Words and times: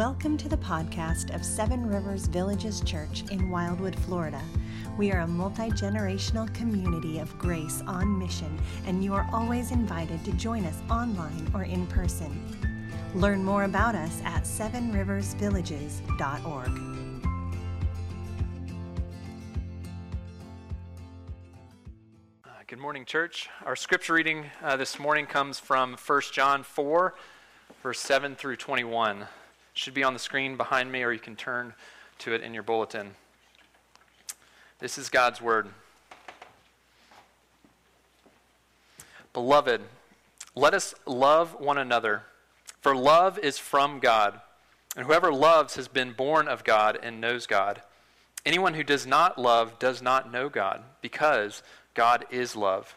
Welcome 0.00 0.38
to 0.38 0.48
the 0.48 0.56
podcast 0.56 1.34
of 1.34 1.44
Seven 1.44 1.86
Rivers 1.86 2.26
Villages 2.26 2.80
Church 2.80 3.22
in 3.30 3.50
Wildwood, 3.50 3.94
Florida. 3.94 4.40
We 4.96 5.12
are 5.12 5.20
a 5.20 5.26
multi 5.26 5.68
generational 5.72 6.50
community 6.54 7.18
of 7.18 7.38
grace 7.38 7.82
on 7.86 8.18
mission, 8.18 8.58
and 8.86 9.04
you 9.04 9.12
are 9.12 9.28
always 9.30 9.72
invited 9.72 10.24
to 10.24 10.32
join 10.32 10.64
us 10.64 10.80
online 10.90 11.50
or 11.52 11.64
in 11.64 11.86
person. 11.88 12.80
Learn 13.14 13.44
more 13.44 13.64
about 13.64 13.94
us 13.94 14.22
at 14.24 14.44
sevenriversvillages.org. 14.44 17.26
Uh, 22.42 22.48
Good 22.66 22.78
morning, 22.78 23.04
church. 23.04 23.50
Our 23.66 23.76
scripture 23.76 24.14
reading 24.14 24.46
uh, 24.62 24.78
this 24.78 24.98
morning 24.98 25.26
comes 25.26 25.60
from 25.60 25.94
1 25.94 26.22
John 26.32 26.62
4, 26.62 27.14
verse 27.82 28.00
7 28.00 28.34
through 28.34 28.56
21. 28.56 29.26
Should 29.80 29.94
be 29.94 30.04
on 30.04 30.12
the 30.12 30.18
screen 30.18 30.58
behind 30.58 30.92
me, 30.92 31.02
or 31.04 31.10
you 31.10 31.18
can 31.18 31.36
turn 31.36 31.72
to 32.18 32.34
it 32.34 32.42
in 32.42 32.52
your 32.52 32.62
bulletin. 32.62 33.14
This 34.78 34.98
is 34.98 35.08
God's 35.08 35.40
word. 35.40 35.70
Beloved, 39.32 39.80
let 40.54 40.74
us 40.74 40.94
love 41.06 41.58
one 41.58 41.78
another, 41.78 42.24
for 42.82 42.94
love 42.94 43.38
is 43.38 43.56
from 43.56 44.00
God, 44.00 44.42
and 44.94 45.06
whoever 45.06 45.32
loves 45.32 45.76
has 45.76 45.88
been 45.88 46.12
born 46.12 46.46
of 46.46 46.62
God 46.62 46.98
and 47.02 47.18
knows 47.18 47.46
God. 47.46 47.80
Anyone 48.44 48.74
who 48.74 48.84
does 48.84 49.06
not 49.06 49.38
love 49.38 49.78
does 49.78 50.02
not 50.02 50.30
know 50.30 50.50
God, 50.50 50.82
because 51.00 51.62
God 51.94 52.26
is 52.30 52.54
love. 52.54 52.96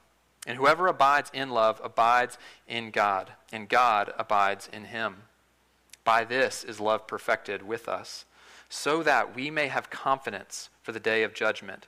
And 0.47 0.57
whoever 0.57 0.87
abides 0.87 1.29
in 1.33 1.51
love 1.51 1.79
abides 1.83 2.37
in 2.67 2.89
God, 2.91 3.31
and 3.51 3.69
God 3.69 4.11
abides 4.17 4.67
in 4.71 4.85
him. 4.85 5.23
By 6.03 6.23
this 6.23 6.63
is 6.63 6.79
love 6.79 7.05
perfected 7.05 7.61
with 7.61 7.87
us, 7.87 8.25
so 8.69 9.03
that 9.03 9.35
we 9.35 9.51
may 9.51 9.67
have 9.67 9.89
confidence 9.89 10.69
for 10.81 10.91
the 10.91 10.99
day 10.99 11.23
of 11.23 11.35
judgment. 11.35 11.87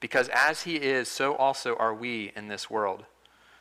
Because 0.00 0.28
as 0.28 0.62
he 0.62 0.76
is, 0.76 1.08
so 1.08 1.34
also 1.34 1.76
are 1.76 1.94
we 1.94 2.30
in 2.36 2.48
this 2.48 2.68
world. 2.68 3.06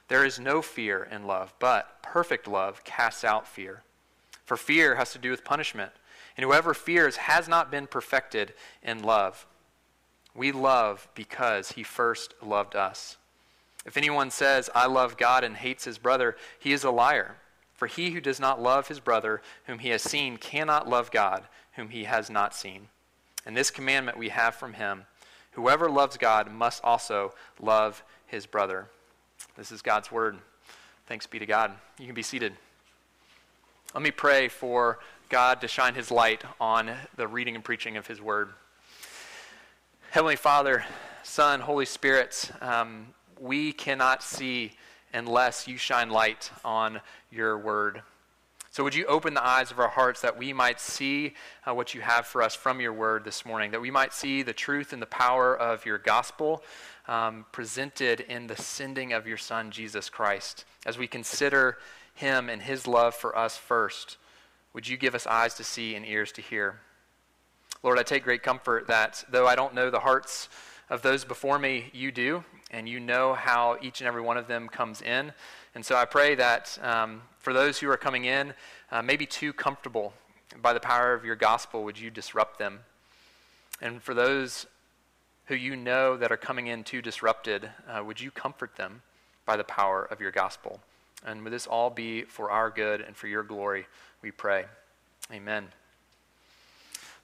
There 0.10 0.26
is 0.26 0.40
no 0.40 0.62
fear 0.62 1.08
in 1.10 1.26
love, 1.26 1.54
but 1.60 2.04
perfect 2.04 2.48
love 2.48 2.84
casts 2.84 3.24
out 3.24 3.48
fear. 3.48 3.84
For 4.44 4.58
fear 4.58 4.96
has 4.96 5.14
to 5.14 5.20
do 5.20 5.32
with 5.32 5.46
punishment, 5.46 5.92
and 6.36 6.44
whoever 6.44 6.74
fears 6.74 7.16
has 7.16 7.48
not 7.48 7.72
been 7.72 7.88
perfected 7.88 8.54
in 8.82 9.04
love. 9.04 9.48
We 10.36 10.52
love 10.52 11.08
because 11.16 11.74
he 11.74 11.84
first 11.84 12.34
loved 12.42 12.76
us. 12.76 13.18
If 13.86 13.98
anyone 13.98 14.32
says, 14.32 14.70
I 14.74 14.86
love 14.88 15.18
God 15.18 15.44
and 15.44 15.58
hates 15.58 15.86
his 15.86 15.98
brother, 15.98 16.36
he 16.58 16.72
is 16.72 16.84
a 16.84 16.92
liar. 16.92 17.36
For 17.74 17.88
he 17.88 18.12
who 18.12 18.22
does 18.22 18.40
not 18.40 18.62
love 18.62 18.88
his 18.88 19.00
brother 19.00 19.42
whom 19.66 19.80
he 19.80 19.90
has 19.90 20.02
seen 20.02 20.38
cannot 20.38 20.88
love 20.88 21.12
God 21.12 21.44
whom 21.74 21.90
he 21.90 22.06
has 22.06 22.30
not 22.30 22.56
seen. 22.56 22.88
And 23.46 23.58
this 23.58 23.72
commandment 23.72 24.18
we 24.18 24.30
have 24.30 24.56
from 24.56 24.74
him 24.74 25.06
whoever 25.52 25.90
loves 25.90 26.18
God 26.18 26.52
must 26.52 26.84
also 26.84 27.34
love 27.60 28.04
his 28.26 28.46
brother. 28.46 28.88
This 29.58 29.72
is 29.72 29.82
God's 29.82 30.12
word. 30.12 30.38
Thanks 31.08 31.28
be 31.28 31.40
to 31.40 31.46
God. 31.46 31.74
You 32.00 32.06
can 32.06 32.16
be 32.16 32.24
seated. 32.24 32.54
Let 33.94 34.02
me 34.02 34.12
pray 34.12 34.48
for 34.48 35.00
God 35.30 35.62
to 35.62 35.68
shine 35.68 35.94
his 35.94 36.10
light 36.10 36.44
on 36.60 36.92
the 37.16 37.28
reading 37.28 37.56
and 37.56 37.64
preaching 37.64 37.98
of 37.98 38.08
his 38.08 38.22
word. 38.22 38.50
Heavenly 40.12 40.36
Father, 40.36 40.86
Son, 41.24 41.60
Holy 41.60 41.86
Spirit, 41.86 42.52
um, 42.62 43.08
we 43.44 43.74
cannot 43.74 44.24
see 44.24 44.72
unless 45.14 45.68
you 45.68 45.78
shine 45.78 46.10
light 46.10 46.50
on 46.64 47.02
your 47.30 47.58
word. 47.58 48.02
So, 48.72 48.84
would 48.84 48.96
you 48.96 49.06
open 49.06 49.34
the 49.34 49.46
eyes 49.46 49.70
of 49.70 49.80
our 49.80 49.90
hearts 49.90 50.22
that 50.22 50.38
we 50.38 50.54
might 50.54 50.80
see 50.80 51.34
uh, 51.68 51.76
what 51.76 51.94
you 51.94 52.02
have 52.02 52.26
for 52.26 52.42
us 52.42 52.56
from 52.56 52.80
your 52.80 52.94
word 52.94 53.26
this 53.26 53.46
morning, 53.46 53.70
that 53.72 53.82
we 53.82 53.92
might 53.92 54.14
see 54.14 54.42
the 54.42 54.54
truth 54.54 54.94
and 54.94 55.02
the 55.02 55.08
power 55.08 55.56
of 55.56 55.86
your 55.86 56.00
gospel 56.00 56.64
um, 57.08 57.46
presented 57.52 58.22
in 58.22 58.48
the 58.48 58.56
sending 58.56 59.12
of 59.12 59.28
your 59.28 59.38
Son, 59.38 59.70
Jesus 59.70 60.10
Christ. 60.10 60.64
As 60.86 60.98
we 60.98 61.06
consider 61.06 61.78
him 62.16 62.50
and 62.50 62.62
his 62.62 62.88
love 62.88 63.14
for 63.14 63.38
us 63.38 63.58
first, 63.58 64.18
would 64.72 64.88
you 64.88 64.96
give 64.98 65.14
us 65.14 65.28
eyes 65.28 65.54
to 65.56 65.64
see 65.64 65.96
and 65.96 66.06
ears 66.06 66.32
to 66.32 66.42
hear? 66.42 66.80
Lord, 67.84 68.00
I 68.00 68.04
take 68.04 68.24
great 68.24 68.42
comfort 68.42 68.88
that 68.88 69.26
though 69.30 69.46
I 69.46 69.56
don't 69.56 69.76
know 69.76 69.90
the 69.90 70.00
hearts 70.00 70.48
of 70.90 71.02
those 71.02 71.26
before 71.26 71.60
me, 71.60 71.92
you 71.94 72.12
do, 72.12 72.44
and 72.74 72.90
you 72.90 73.00
know 73.00 73.36
how 73.36 73.78
each 73.82 74.02
and 74.02 74.08
every 74.08 74.22
one 74.22 74.36
of 74.36 74.48
them 74.48 74.68
comes 74.68 75.02
in. 75.02 75.32
And 75.76 75.86
so 75.86 75.96
I 75.96 76.06
pray 76.06 76.36
that 76.36 76.78
um, 76.82 77.22
for 77.40 77.54
those 77.54 77.80
who 77.80 77.90
are 77.90 77.98
coming 77.98 78.26
in, 78.26 78.54
uh, 78.92 79.02
maybe 79.02 79.26
too 79.26 79.54
comfortable 79.54 80.14
by 80.62 80.74
the 80.74 80.80
power 80.80 81.14
of 81.14 81.24
your 81.24 81.36
gospel, 81.36 81.84
would 81.84 82.00
you 82.00 82.10
disrupt 82.10 82.58
them? 82.58 82.80
And 83.80 84.02
for 84.02 84.14
those 84.14 84.66
who 85.46 85.56
you 85.56 85.76
know 85.76 86.18
that 86.18 86.32
are 86.32 86.38
coming 86.38 86.68
in 86.68 86.84
too 86.84 87.02
disrupted, 87.02 87.70
uh, 87.88 88.04
would 88.04 88.20
you 88.20 88.32
comfort 88.32 88.76
them 88.76 89.04
by 89.46 89.56
the 89.56 89.64
power 89.64 90.04
of 90.06 90.20
your 90.20 90.32
gospel? 90.32 90.80
And 91.26 91.44
would 91.44 91.54
this 91.54 91.68
all 91.68 91.90
be 91.90 92.24
for 92.24 92.50
our 92.50 92.70
good 92.70 93.02
and 93.02 93.16
for 93.16 93.28
your 93.28 93.44
glory, 93.44 93.86
we 94.22 94.32
pray. 94.32 94.66
Amen. 95.32 95.68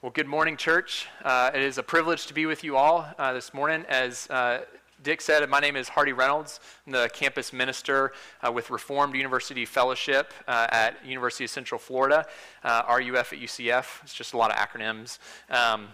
Well, 0.01 0.11
good 0.11 0.27
morning, 0.27 0.57
church. 0.57 1.07
Uh, 1.23 1.51
it 1.53 1.61
is 1.61 1.77
a 1.77 1.83
privilege 1.83 2.27
to 2.27 2.33
be 2.33 2.45
with 2.45 2.63
you 2.63 2.77
all 2.77 3.07
uh, 3.17 3.33
this 3.33 3.53
morning. 3.53 3.85
As 3.89 4.29
uh, 4.29 4.61
Dick 5.01 5.21
said, 5.21 5.47
my 5.49 5.61
name 5.61 5.77
is 5.77 5.87
Hardy 5.87 6.11
Reynolds. 6.11 6.59
I'm 6.85 6.91
the 6.91 7.09
campus 7.13 7.53
minister 7.53 8.11
uh, 8.45 8.51
with 8.51 8.69
Reformed 8.69 9.15
University 9.15 9.65
Fellowship 9.65 10.33
uh, 10.45 10.67
at 10.71 11.05
University 11.05 11.45
of 11.45 11.49
Central 11.49 11.79
Florida, 11.79 12.25
uh, 12.65 12.83
RUF 12.89 13.31
at 13.31 13.39
UCF. 13.39 14.03
It's 14.03 14.13
just 14.13 14.33
a 14.33 14.37
lot 14.37 14.51
of 14.51 14.57
acronyms. 14.57 15.19
Um, 15.49 15.87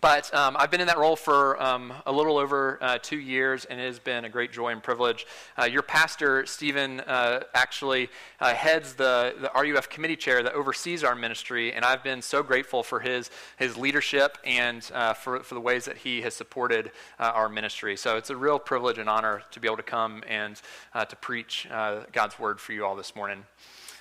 but 0.00 0.32
um, 0.34 0.56
I've 0.58 0.70
been 0.70 0.82
in 0.82 0.88
that 0.88 0.98
role 0.98 1.16
for 1.16 1.60
um, 1.62 1.92
a 2.04 2.12
little 2.12 2.36
over 2.36 2.78
uh, 2.82 2.98
two 3.00 3.18
years, 3.18 3.64
and 3.64 3.80
it 3.80 3.86
has 3.86 3.98
been 3.98 4.26
a 4.26 4.28
great 4.28 4.52
joy 4.52 4.68
and 4.68 4.82
privilege. 4.82 5.26
Uh, 5.58 5.64
your 5.64 5.82
pastor, 5.82 6.44
Stephen, 6.44 7.00
uh, 7.00 7.40
actually 7.54 8.10
uh, 8.40 8.52
heads 8.52 8.92
the, 8.94 9.34
the 9.40 9.50
RUF 9.54 9.88
committee 9.88 10.16
chair 10.16 10.42
that 10.42 10.52
oversees 10.52 11.02
our 11.02 11.14
ministry, 11.14 11.72
and 11.72 11.84
I've 11.84 12.04
been 12.04 12.20
so 12.20 12.42
grateful 12.42 12.82
for 12.82 13.00
his, 13.00 13.30
his 13.56 13.76
leadership 13.78 14.36
and 14.44 14.88
uh, 14.92 15.14
for, 15.14 15.40
for 15.40 15.54
the 15.54 15.62
ways 15.62 15.86
that 15.86 15.96
he 15.96 16.20
has 16.22 16.34
supported 16.34 16.90
uh, 17.18 17.32
our 17.34 17.48
ministry. 17.48 17.96
So 17.96 18.18
it's 18.18 18.30
a 18.30 18.36
real 18.36 18.58
privilege 18.58 18.98
and 18.98 19.08
honor 19.08 19.42
to 19.50 19.60
be 19.60 19.66
able 19.66 19.78
to 19.78 19.82
come 19.82 20.22
and 20.28 20.60
to 21.08 21.16
preach 21.16 21.66
God's 22.12 22.38
word 22.38 22.60
for 22.60 22.72
you 22.72 22.84
all 22.84 22.96
this 22.96 23.14
morning. 23.14 23.44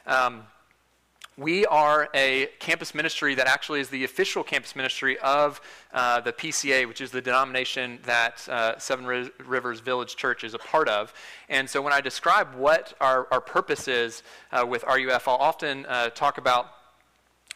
Um, 0.08 0.44
we 1.38 1.66
are 1.66 2.08
a 2.14 2.48
campus 2.60 2.96
ministry 2.96 3.36
that 3.36 3.48
actually 3.48 3.82
is 3.82 3.90
the 3.90 4.06
official 4.06 4.44
campus 4.44 4.76
ministry 4.76 5.18
of 5.20 5.60
uh, 5.94 6.22
the 6.22 6.32
PCA, 6.32 6.88
which 6.88 7.02
is 7.02 7.12
the 7.12 7.22
denomination 7.22 8.00
that 8.06 8.48
uh, 8.48 8.78
Seven 8.78 9.06
Rivers 9.06 9.82
Village 9.82 10.16
Church 10.16 10.46
is 10.46 10.54
a 10.54 10.58
part 10.58 10.88
of. 10.88 11.14
And 11.50 11.70
so 11.70 11.82
when 11.82 11.92
I 11.92 12.00
describe 12.00 12.56
what 12.56 12.94
our, 13.02 13.28
our 13.32 13.42
purpose 13.42 13.88
is 13.88 14.24
uh, 14.52 14.66
with 14.66 14.84
RUF, 14.84 15.28
I'll 15.28 15.36
often 15.36 15.86
uh, 15.88 16.10
talk 16.10 16.38
about 16.38 16.72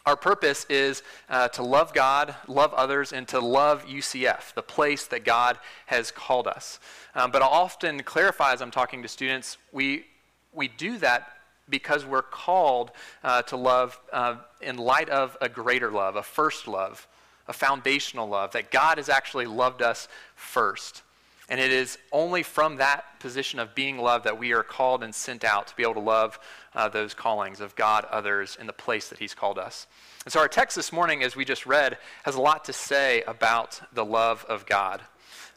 our 0.06 0.16
purpose 0.16 0.66
is 0.68 1.02
uh, 1.28 1.48
to 1.48 1.62
love 1.62 1.92
God, 1.92 2.34
love 2.48 2.72
others, 2.74 3.12
and 3.12 3.28
to 3.28 3.38
love 3.38 3.84
UCF, 3.86 4.54
the 4.54 4.62
place 4.62 5.06
that 5.06 5.24
God 5.24 5.58
has 5.86 6.10
called 6.10 6.46
us. 6.46 6.80
Um, 7.14 7.30
but 7.30 7.42
I'll 7.42 7.48
often 7.48 8.02
clarify 8.02 8.52
as 8.52 8.62
I'm 8.62 8.70
talking 8.70 9.02
to 9.02 9.08
students, 9.08 9.58
we, 9.72 10.06
we 10.52 10.68
do 10.68 10.96
that 10.98 11.28
because 11.70 12.04
we're 12.04 12.22
called 12.22 12.90
uh, 13.22 13.42
to 13.42 13.56
love 13.56 13.98
uh, 14.12 14.36
in 14.60 14.76
light 14.76 15.08
of 15.08 15.36
a 15.40 15.48
greater 15.48 15.90
love, 15.90 16.16
a 16.16 16.22
first 16.22 16.68
love, 16.68 17.06
a 17.48 17.52
foundational 17.52 18.28
love, 18.28 18.52
that 18.52 18.70
God 18.70 18.98
has 18.98 19.08
actually 19.08 19.46
loved 19.46 19.82
us 19.82 20.08
first. 20.34 21.02
And 21.48 21.58
it 21.58 21.72
is 21.72 21.98
only 22.12 22.44
from 22.44 22.76
that 22.76 23.18
position 23.18 23.58
of 23.58 23.74
being 23.74 23.98
loved 23.98 24.24
that 24.24 24.38
we 24.38 24.52
are 24.52 24.62
called 24.62 25.02
and 25.02 25.12
sent 25.12 25.44
out 25.44 25.66
to 25.66 25.76
be 25.76 25.82
able 25.82 25.94
to 25.94 26.00
love 26.00 26.38
uh, 26.76 26.88
those 26.88 27.12
callings 27.12 27.60
of 27.60 27.74
God, 27.74 28.04
others, 28.04 28.56
in 28.60 28.68
the 28.68 28.72
place 28.72 29.08
that 29.08 29.18
He's 29.18 29.34
called 29.34 29.58
us. 29.58 29.88
And 30.24 30.32
so 30.32 30.38
our 30.38 30.48
text 30.48 30.76
this 30.76 30.92
morning, 30.92 31.24
as 31.24 31.34
we 31.34 31.44
just 31.44 31.66
read, 31.66 31.98
has 32.22 32.36
a 32.36 32.40
lot 32.40 32.64
to 32.66 32.72
say 32.72 33.22
about 33.22 33.80
the 33.92 34.04
love 34.04 34.44
of 34.48 34.64
God. 34.64 35.02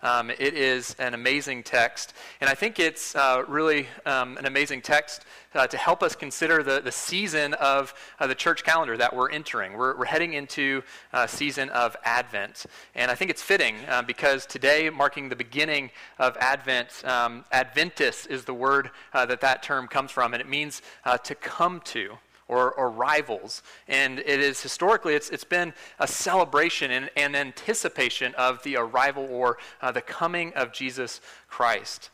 Um, 0.02 0.32
it 0.32 0.56
is 0.56 0.96
an 1.00 1.14
amazing 1.14 1.64
text, 1.64 2.14
and 2.42 2.50
I 2.50 2.56
think 2.56 2.80
it's 2.80 3.16
uh, 3.16 3.44
really 3.48 3.88
um, 4.06 4.36
an 4.38 4.46
amazing 4.46 4.82
text 4.82 5.24
uh, 5.56 5.68
to 5.68 5.78
help 5.78 6.04
us 6.04 6.16
consider 6.16 6.64
the, 6.64 6.82
the 6.82 6.92
season 6.92 7.54
of 7.56 7.94
uh, 8.20 8.28
the 8.28 8.36
church 8.36 8.64
calendar 8.64 8.98
that 8.98 9.16
we're 9.16 9.30
entering. 9.32 9.74
We're, 9.74 9.98
we're 9.98 10.06
heading 10.06 10.34
into 10.34 10.84
a 11.12 11.28
season 11.28 11.70
of 11.70 11.96
Advent, 12.04 12.66
and 12.96 13.10
I 13.10 13.16
think 13.16 13.32
it's 13.32 13.42
fitting 13.42 13.76
uh, 13.88 14.02
because 14.02 14.46
today, 14.46 14.90
marking 14.90 15.30
the 15.30 15.36
beginning 15.36 15.92
of 16.20 16.38
Advent, 16.38 17.04
um, 17.06 17.46
Adventus 17.52 18.26
is 18.26 18.46
the 18.46 18.54
word 18.54 18.92
uh, 19.14 19.26
that 19.26 19.42
that 19.42 19.64
term 19.64 19.88
comes 19.88 20.12
from, 20.12 20.34
and 20.34 20.42
it 20.42 20.50
means 20.50 20.82
uh, 21.06 21.18
to 21.20 21.36
come 21.36 21.82
to 21.86 22.18
or, 22.48 22.72
or 22.74 22.90
rivals. 22.90 23.64
And 23.88 24.20
it 24.20 24.40
is 24.40 24.62
historically, 24.62 25.16
it's, 25.16 25.30
it's 25.30 25.44
been 25.44 25.74
a 26.00 26.08
celebration 26.08 26.92
and, 26.92 27.10
and 27.16 27.36
anticipation 27.36 28.34
of 28.36 28.62
the 28.64 28.78
arrival 28.78 29.28
or 29.30 29.58
uh, 29.82 29.92
the 29.92 30.02
coming 30.02 30.54
of 30.54 30.72
Jesus 30.74 31.22
Christ. 31.48 32.10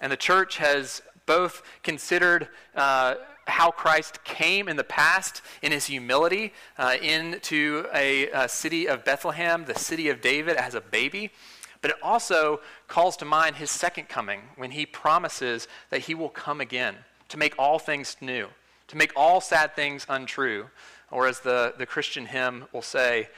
And 0.00 0.10
the 0.10 0.16
church 0.16 0.56
has 0.56 1.02
both 1.30 1.62
considered 1.84 2.48
uh, 2.74 3.14
how 3.46 3.70
Christ 3.70 4.24
came 4.24 4.68
in 4.68 4.76
the 4.76 4.82
past 4.82 5.42
in 5.62 5.70
his 5.70 5.86
humility 5.86 6.52
uh, 6.76 6.96
into 7.00 7.86
a, 7.94 8.28
a, 8.30 8.48
city 8.48 8.88
of 8.88 9.04
Bethlehem, 9.04 9.64
the 9.64 9.78
city 9.78 10.08
of 10.08 10.20
David, 10.20 10.56
as 10.56 10.74
a 10.74 10.80
baby. 10.80 11.30
But 11.82 11.92
it 11.92 11.98
also 12.02 12.60
calls 12.88 13.16
to 13.18 13.24
mind 13.24 13.56
his 13.56 13.70
second 13.70 14.08
coming 14.08 14.40
when 14.56 14.72
he 14.72 14.86
promises 14.86 15.68
that 15.90 16.00
he 16.00 16.14
will 16.16 16.28
come 16.28 16.60
again 16.60 16.96
to 17.28 17.36
make 17.36 17.54
all 17.60 17.78
things 17.78 18.16
new 18.20 18.48
to 18.90 18.96
make 18.96 19.12
all 19.14 19.40
sad 19.40 19.76
things 19.76 20.04
untrue. 20.08 20.66
Or 21.12 21.28
as 21.28 21.40
the, 21.40 21.74
the 21.78 21.86
Christian 21.86 22.26
hymn 22.26 22.64
will 22.72 22.82
say, 22.82 23.28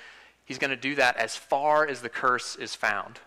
he's 0.46 0.56
going 0.56 0.70
to 0.70 0.76
do 0.76 0.94
that 0.94 1.18
as 1.18 1.36
far 1.36 1.86
as 1.86 2.00
the 2.00 2.08
curse 2.08 2.56
is 2.56 2.74
found. 2.74 3.20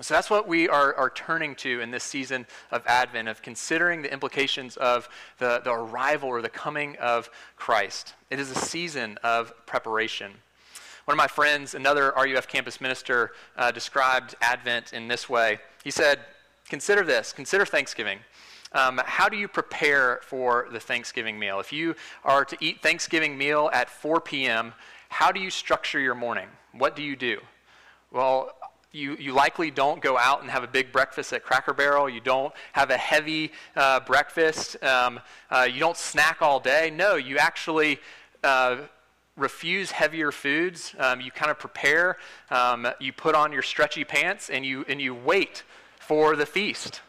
So 0.00 0.14
that's 0.14 0.30
what 0.30 0.48
we 0.48 0.68
are, 0.68 0.94
are 0.94 1.10
turning 1.10 1.54
to 1.56 1.80
in 1.80 1.90
this 1.90 2.02
season 2.02 2.46
of 2.70 2.82
Advent, 2.86 3.28
of 3.28 3.42
considering 3.42 4.00
the 4.00 4.10
implications 4.10 4.78
of 4.78 5.08
the, 5.38 5.60
the 5.62 5.70
arrival 5.70 6.30
or 6.30 6.40
the 6.40 6.48
coming 6.48 6.96
of 6.96 7.28
Christ. 7.56 8.14
It 8.30 8.40
is 8.40 8.50
a 8.50 8.54
season 8.54 9.18
of 9.22 9.52
preparation. 9.66 10.32
One 11.04 11.14
of 11.14 11.18
my 11.18 11.26
friends, 11.26 11.74
another 11.74 12.12
RUF 12.16 12.48
campus 12.48 12.80
minister, 12.80 13.32
uh, 13.56 13.70
described 13.70 14.34
Advent 14.40 14.94
in 14.94 15.08
this 15.08 15.28
way. 15.28 15.58
He 15.84 15.90
said, 15.90 16.20
Consider 16.70 17.04
this, 17.04 17.34
consider 17.34 17.66
Thanksgiving. 17.66 18.20
Um, 18.72 18.98
how 19.04 19.28
do 19.28 19.36
you 19.36 19.46
prepare 19.46 20.20
for 20.22 20.68
the 20.72 20.80
Thanksgiving 20.80 21.38
meal? 21.38 21.60
If 21.60 21.70
you 21.70 21.94
are 22.24 22.46
to 22.46 22.56
eat 22.60 22.80
Thanksgiving 22.82 23.36
meal 23.36 23.68
at 23.74 23.90
4 23.90 24.22
p.m., 24.22 24.72
how 25.10 25.30
do 25.32 25.38
you 25.38 25.50
structure 25.50 26.00
your 26.00 26.14
morning? 26.14 26.48
What 26.72 26.96
do 26.96 27.02
you 27.02 27.14
do? 27.14 27.40
Well, 28.10 28.56
you, 28.92 29.16
you 29.16 29.32
likely 29.32 29.70
don't 29.70 30.00
go 30.00 30.18
out 30.18 30.42
and 30.42 30.50
have 30.50 30.62
a 30.62 30.68
big 30.68 30.92
breakfast 30.92 31.32
at 31.32 31.42
Cracker 31.42 31.72
Barrel. 31.72 32.08
You 32.08 32.20
don't 32.20 32.52
have 32.72 32.90
a 32.90 32.96
heavy 32.96 33.52
uh, 33.74 34.00
breakfast. 34.00 34.82
Um, 34.82 35.20
uh, 35.50 35.66
you 35.70 35.80
don't 35.80 35.96
snack 35.96 36.42
all 36.42 36.60
day. 36.60 36.92
No, 36.94 37.16
you 37.16 37.38
actually 37.38 37.98
uh, 38.44 38.76
refuse 39.36 39.90
heavier 39.90 40.30
foods. 40.30 40.94
Um, 40.98 41.20
you 41.20 41.30
kind 41.30 41.50
of 41.50 41.58
prepare. 41.58 42.18
Um, 42.50 42.86
you 43.00 43.12
put 43.12 43.34
on 43.34 43.50
your 43.50 43.62
stretchy 43.62 44.04
pants 44.04 44.50
and 44.50 44.64
you, 44.64 44.84
and 44.88 45.00
you 45.00 45.14
wait 45.14 45.62
for 45.98 46.36
the 46.36 46.46
feast. 46.46 47.00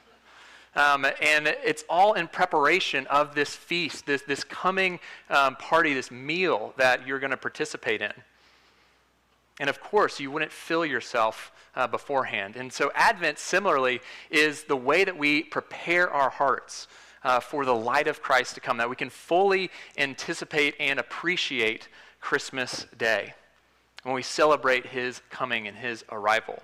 Um, 0.75 1.05
and 1.21 1.47
it's 1.47 1.83
all 1.87 2.13
in 2.13 2.27
preparation 2.27 3.05
of 3.07 3.35
this 3.35 3.55
feast, 3.55 4.05
this, 4.05 4.23
this 4.23 4.43
coming 4.43 4.99
um, 5.29 5.55
party, 5.57 5.93
this 5.93 6.09
meal 6.09 6.73
that 6.77 7.05
you're 7.05 7.19
going 7.19 7.31
to 7.31 7.37
participate 7.37 8.01
in. 8.01 8.13
And 9.59 9.69
of 9.69 9.81
course, 9.81 10.19
you 10.19 10.31
wouldn't 10.31 10.51
fill 10.51 10.85
yourself 10.85 11.51
uh, 11.75 11.87
beforehand. 11.87 12.55
And 12.55 12.71
so, 12.71 12.91
Advent, 12.95 13.39
similarly, 13.39 14.01
is 14.29 14.63
the 14.63 14.75
way 14.75 15.03
that 15.03 15.17
we 15.17 15.43
prepare 15.43 16.09
our 16.09 16.29
hearts 16.29 16.87
uh, 17.23 17.39
for 17.39 17.65
the 17.65 17.75
light 17.75 18.07
of 18.07 18.21
Christ 18.21 18.55
to 18.55 18.61
come, 18.61 18.77
that 18.77 18.89
we 18.89 18.95
can 18.95 19.09
fully 19.09 19.69
anticipate 19.97 20.75
and 20.79 20.99
appreciate 20.99 21.87
Christmas 22.19 22.85
Day 22.97 23.33
when 24.03 24.15
we 24.15 24.21
celebrate 24.21 24.87
his 24.87 25.21
coming 25.29 25.67
and 25.67 25.77
his 25.77 26.03
arrival. 26.11 26.61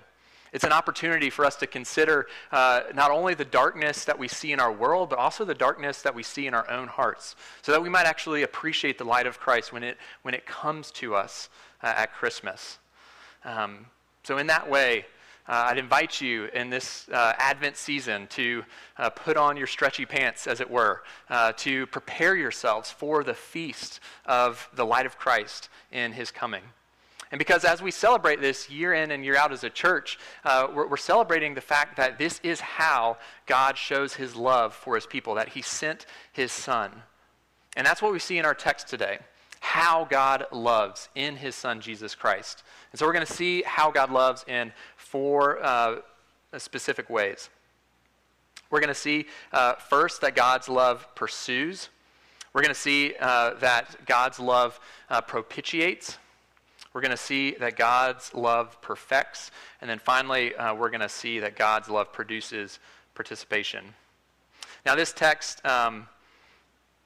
It's 0.52 0.64
an 0.64 0.72
opportunity 0.72 1.30
for 1.30 1.44
us 1.44 1.54
to 1.56 1.66
consider 1.66 2.26
uh, 2.50 2.82
not 2.94 3.12
only 3.12 3.34
the 3.34 3.44
darkness 3.44 4.04
that 4.04 4.18
we 4.18 4.26
see 4.26 4.52
in 4.52 4.58
our 4.58 4.72
world, 4.72 5.10
but 5.10 5.18
also 5.18 5.44
the 5.44 5.54
darkness 5.54 6.02
that 6.02 6.14
we 6.14 6.24
see 6.24 6.48
in 6.48 6.54
our 6.54 6.68
own 6.68 6.88
hearts, 6.88 7.36
so 7.62 7.70
that 7.70 7.80
we 7.80 7.88
might 7.88 8.06
actually 8.06 8.42
appreciate 8.42 8.98
the 8.98 9.04
light 9.04 9.26
of 9.26 9.38
Christ 9.38 9.72
when 9.72 9.84
it, 9.84 9.96
when 10.22 10.34
it 10.34 10.46
comes 10.46 10.90
to 10.92 11.14
us 11.14 11.48
uh, 11.82 11.94
at 11.96 12.12
Christmas. 12.12 12.78
Um, 13.44 13.86
so, 14.22 14.38
in 14.38 14.46
that 14.48 14.68
way, 14.68 15.06
uh, 15.48 15.66
I'd 15.68 15.78
invite 15.78 16.20
you 16.20 16.46
in 16.54 16.70
this 16.70 17.08
uh, 17.12 17.32
Advent 17.38 17.76
season 17.76 18.28
to 18.28 18.62
uh, 18.98 19.10
put 19.10 19.36
on 19.36 19.56
your 19.56 19.66
stretchy 19.66 20.06
pants, 20.06 20.46
as 20.46 20.60
it 20.60 20.70
were, 20.70 21.02
uh, 21.28 21.52
to 21.56 21.86
prepare 21.86 22.36
yourselves 22.36 22.90
for 22.90 23.24
the 23.24 23.34
feast 23.34 23.98
of 24.26 24.68
the 24.74 24.86
light 24.86 25.06
of 25.06 25.18
Christ 25.18 25.68
in 25.90 26.12
his 26.12 26.30
coming. 26.30 26.62
And 27.32 27.38
because 27.38 27.64
as 27.64 27.80
we 27.80 27.90
celebrate 27.90 28.40
this 28.40 28.68
year 28.68 28.92
in 28.92 29.10
and 29.10 29.24
year 29.24 29.36
out 29.36 29.52
as 29.52 29.64
a 29.64 29.70
church, 29.70 30.18
uh, 30.44 30.68
we're, 30.72 30.86
we're, 30.88 30.96
celebrating 30.96 31.54
the 31.54 31.60
fact 31.60 31.96
that 31.96 32.18
this 32.18 32.40
is 32.42 32.60
how 32.60 33.18
God 33.46 33.76
shows 33.76 34.14
his 34.14 34.34
love 34.34 34.74
for 34.74 34.96
his 34.96 35.06
people, 35.06 35.34
that 35.36 35.50
he 35.50 35.62
sent 35.62 36.06
his 36.32 36.50
son. 36.50 36.90
And 37.76 37.86
that's 37.86 38.02
what 38.02 38.12
we 38.12 38.18
see 38.18 38.38
in 38.38 38.44
our 38.44 38.54
text 38.54 38.88
today 38.88 39.20
how 39.60 40.06
God 40.10 40.46
loves 40.50 41.08
in 41.14 41.36
his 41.36 41.54
son, 41.54 41.80
Jesus 41.80 42.14
Christ. 42.14 42.64
And 42.92 42.98
so 42.98 43.06
we're 43.06 43.12
going 43.12 43.26
to 43.26 43.32
see 43.32 43.62
how 43.62 43.90
God 43.90 44.10
loves 44.10 44.44
in 44.48 44.72
four 44.96 45.62
uh, 45.62 45.96
specific 46.58 47.08
ways. 47.08 47.48
We're 48.70 48.80
going 48.80 48.88
to 48.88 48.94
see 48.94 49.26
uh, 49.52 49.74
first 49.74 50.20
that 50.22 50.34
God's 50.34 50.68
love 50.68 51.06
pursues. 51.14 51.88
We're 52.52 52.62
going 52.62 52.74
to 52.74 52.80
see 52.80 53.14
uh, 53.20 53.54
that 53.60 54.06
God's 54.06 54.40
love 54.40 54.80
uh, 55.08 55.20
propitiates. 55.20 56.18
We're 56.92 57.00
going 57.00 57.12
to 57.12 57.16
see 57.16 57.52
that 57.52 57.76
God's 57.76 58.34
love 58.34 58.80
perfects. 58.80 59.50
And 59.80 59.88
then 59.88 59.98
finally, 59.98 60.54
uh, 60.56 60.74
we're 60.74 60.90
going 60.90 61.00
to 61.00 61.08
see 61.08 61.38
that 61.40 61.56
God's 61.56 61.88
love 61.88 62.12
produces 62.12 62.80
participation. 63.14 63.84
Now, 64.84 64.94
this 64.94 65.12
text, 65.12 65.64
um, 65.64 66.08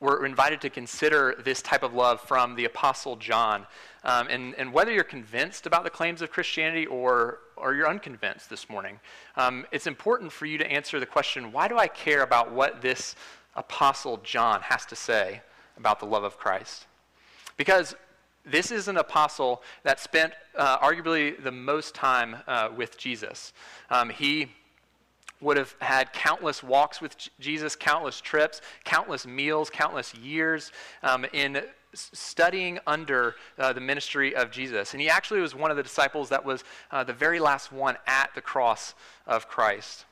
we're 0.04 0.26
invited 0.26 0.60
to 0.60 0.68
consider 0.68 1.34
this 1.42 1.62
type 1.62 1.82
of 1.82 1.94
love 1.94 2.20
from 2.20 2.56
the 2.56 2.66
Apostle 2.66 3.16
John. 3.16 3.66
Um, 4.04 4.28
and, 4.28 4.54
and 4.56 4.70
whether 4.70 4.92
you're 4.92 5.02
convinced 5.02 5.64
about 5.64 5.82
the 5.82 5.88
claims 5.88 6.20
of 6.20 6.30
Christianity 6.30 6.84
or, 6.84 7.38
or 7.56 7.74
you're 7.74 7.88
unconvinced 7.88 8.50
this 8.50 8.68
morning, 8.68 9.00
um, 9.36 9.64
it's 9.72 9.86
important 9.86 10.30
for 10.30 10.44
you 10.44 10.58
to 10.58 10.70
answer 10.70 11.00
the 11.00 11.06
question 11.06 11.52
why 11.52 11.68
do 11.68 11.78
I 11.78 11.88
care 11.88 12.22
about 12.22 12.52
what 12.52 12.82
this 12.82 13.16
Apostle 13.56 14.18
John 14.18 14.60
has 14.60 14.84
to 14.86 14.96
say 14.96 15.40
about 15.78 16.00
the 16.00 16.06
love 16.06 16.22
of 16.22 16.36
Christ? 16.36 16.84
Because 17.56 17.94
this 18.44 18.70
is 18.70 18.88
an 18.88 18.98
apostle 18.98 19.62
that 19.84 20.00
spent 20.00 20.34
uh, 20.54 20.78
arguably 20.80 21.42
the 21.42 21.50
most 21.50 21.94
time 21.94 22.36
uh, 22.46 22.68
with 22.76 22.98
Jesus. 22.98 23.54
Um, 23.88 24.10
he 24.10 24.50
would 25.40 25.56
have 25.56 25.74
had 25.80 26.12
countless 26.12 26.62
walks 26.62 27.00
with 27.00 27.16
Jesus, 27.40 27.76
countless 27.76 28.20
trips, 28.20 28.60
countless 28.84 29.26
meals, 29.26 29.70
countless 29.70 30.14
years 30.14 30.72
um, 31.02 31.26
in 31.32 31.62
studying 31.94 32.78
under 32.86 33.36
uh, 33.58 33.72
the 33.72 33.80
ministry 33.80 34.34
of 34.34 34.50
Jesus. 34.50 34.94
And 34.94 35.00
he 35.00 35.08
actually 35.08 35.40
was 35.40 35.54
one 35.54 35.70
of 35.70 35.76
the 35.76 35.82
disciples 35.82 36.28
that 36.30 36.44
was 36.44 36.64
uh, 36.90 37.04
the 37.04 37.12
very 37.12 37.40
last 37.40 37.72
one 37.72 37.96
at 38.06 38.30
the 38.34 38.40
cross 38.40 38.94
of 39.26 39.48
Christ. 39.48 40.04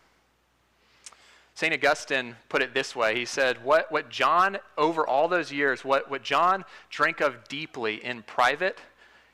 St. 1.55 1.75
Augustine 1.75 2.37
put 2.49 2.63
it 2.63 2.73
this 2.73 2.97
way. 2.97 3.15
He 3.15 3.25
said, 3.25 3.63
what, 3.63 3.93
what 3.93 4.09
John, 4.09 4.59
over 4.79 5.07
all 5.07 5.29
those 5.29 5.53
years, 5.53 5.85
what, 5.85 6.11
what 6.11 6.23
John 6.23 6.65
drank 6.89 7.21
of 7.21 7.47
deeply 7.49 8.03
in 8.03 8.23
private, 8.23 8.79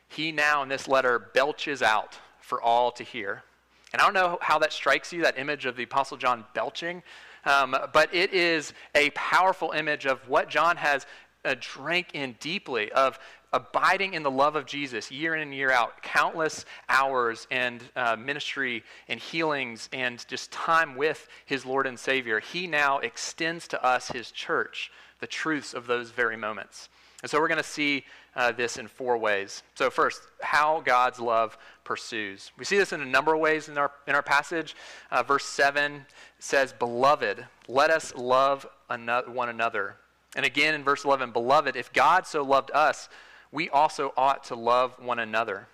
he 0.09 0.33
now 0.33 0.62
in 0.62 0.68
this 0.68 0.88
letter 0.88 1.18
belches 1.18 1.80
out 1.80 2.18
for 2.40 2.61
all 2.61 2.90
to 2.92 3.04
hear. 3.04 3.45
And 3.92 4.02
I 4.02 4.04
don't 4.04 4.14
know 4.14 4.38
how 4.40 4.59
that 4.59 4.73
strikes 4.73 5.12
you, 5.12 5.23
that 5.23 5.38
image 5.38 5.64
of 5.64 5.76
the 5.76 5.85
Apostle 5.85 6.16
John 6.16 6.45
belching, 6.54 7.02
um, 7.45 7.75
but 7.92 8.14
it 8.14 8.35
is 8.35 8.73
a 8.95 9.11
powerful 9.11 9.73
image 9.73 10.07
of 10.07 10.28
what 10.28 10.49
John 10.50 10.76
has 10.76 11.07
uh, 11.45 11.54
drank 11.61 12.09
in 12.14 12.37
deeply, 12.40 12.92
of 12.92 13.18
abiding 13.52 14.12
in 14.12 14.23
the 14.23 14.30
love 14.30 14.57
of 14.57 14.66
Jesus 14.66 15.11
year 15.11 15.35
in 15.35 15.40
and 15.40 15.54
year 15.54 15.71
out, 15.71 16.02
countless 16.02 16.66
hours 16.88 17.47
and 17.50 17.83
uh, 17.97 18.16
ministry 18.16 18.85
and 19.09 19.18
healings 19.18 19.88
and 19.92 20.26
just 20.28 20.50
time 20.50 20.97
with 20.97 21.28
his 21.47 21.64
Lord 21.64 21.87
and 21.87 21.99
Savior, 21.99 22.40
he 22.40 22.66
now 22.66 22.99
extends 22.99 23.66
to 23.68 23.83
us, 23.83 24.09
his 24.09 24.30
church, 24.30 24.90
the 25.21 25.26
truths 25.26 25.73
of 25.73 25.87
those 25.87 26.11
very 26.11 26.37
moments. 26.37 26.90
And 27.23 27.30
so 27.30 27.40
we're 27.40 27.49
going 27.49 27.59
to 27.59 27.64
see 27.64 28.04
uh, 28.38 28.52
this 28.52 28.78
in 28.78 28.87
four 28.87 29.18
ways. 29.18 29.64
So, 29.75 29.90
first, 29.90 30.23
how 30.40 30.80
God's 30.80 31.18
love 31.18 31.59
pursues. 31.83 32.52
We 32.57 32.64
see 32.64 32.78
this 32.78 32.92
in 32.92 33.00
a 33.00 33.07
number 33.07 33.35
of 33.35 33.40
ways 33.40 33.68
in 33.68 33.76
our, 33.76 33.90
in 34.07 34.14
our 34.14 34.23
passage. 34.23 34.76
Uh, 35.11 35.25
verse 35.25 35.45
7 35.45 36.07
says, 36.38 36.73
Beloved, 36.73 37.45
let 37.66 37.90
us 37.90 38.14
love 38.14 38.64
one 38.88 39.49
another. 39.49 39.97
And 40.37 40.47
again 40.47 40.75
in 40.75 40.85
verse 40.85 41.04
11, 41.04 41.33
Beloved, 41.33 41.75
if 41.75 41.92
God 41.92 42.26
so 42.26 42.45
loved 42.45 42.71
us, 42.73 43.09
we 43.50 43.71
also 43.71 44.12
ought 44.16 44.45
to 44.45 44.54
love 44.54 44.95
one 45.00 45.18
another. 45.18 45.66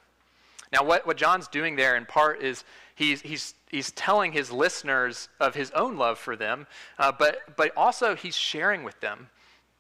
Now, 0.73 0.85
what, 0.85 1.07
what 1.07 1.19
John's 1.19 1.49
doing 1.49 1.77
there 1.77 1.97
in 1.97 2.07
part 2.07 2.43
is 2.43 2.65
he's, 2.95 3.21
he's, 3.21 3.55
he's 3.69 3.91
telling 3.93 4.33
his 4.33 4.51
listeners 4.51 5.29
of 5.39 5.55
his 5.55 5.71
own 5.73 5.99
love 5.99 6.19
for 6.19 6.35
them, 6.35 6.67
uh, 6.99 7.13
but, 7.13 7.57
but 7.57 7.73
also 7.77 8.17
he's 8.17 8.37
sharing 8.37 8.85
with 8.85 8.99
them 9.01 9.29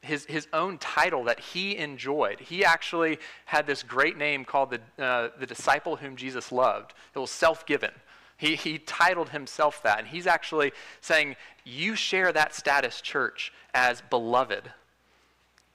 his, 0.05 0.25
his 0.27 0.47
own 0.53 0.79
title 0.79 1.25
that 1.25 1.41
he 1.41 1.77
enjoyed. 1.77 2.41
He 2.41 2.65
actually 2.65 3.19
had 3.47 3.67
this 3.67 3.83
great 3.83 4.17
name 4.17 4.45
called 4.45 4.71
the, 4.71 5.05
uh, 5.05 5.31
the 5.39 5.47
disciple 5.47 5.97
whom 5.97 6.17
Jesus 6.17 6.53
loved. 6.53 6.95
It 7.15 7.19
was 7.19 7.31
self 7.31 7.67
given. 7.67 7.91
He, 8.37 8.57
he 8.57 8.79
titled 8.79 9.31
himself 9.31 9.83
that. 9.83 9.99
And 9.99 10.09
he's 10.09 10.27
actually 10.27 10.73
saying, 11.01 11.37
You 11.65 11.97
share 11.97 12.33
that 12.33 12.55
status, 12.55 13.01
church, 13.01 13.53
as 13.73 14.03
beloved. 14.11 14.71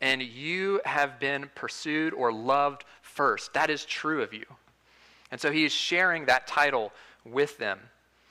And 0.01 0.21
you 0.21 0.79
have 0.85 1.19
been 1.19 1.49
pursued 1.55 2.13
or 2.13 2.31
loved 2.31 2.85
first. 3.01 3.53
That 3.53 3.69
is 3.69 3.85
true 3.85 4.21
of 4.21 4.33
you. 4.33 4.45
And 5.31 5.39
so 5.39 5.51
he 5.51 5.65
is 5.65 5.71
sharing 5.71 6.25
that 6.25 6.47
title 6.47 6.91
with 7.25 7.57
them. 7.57 7.79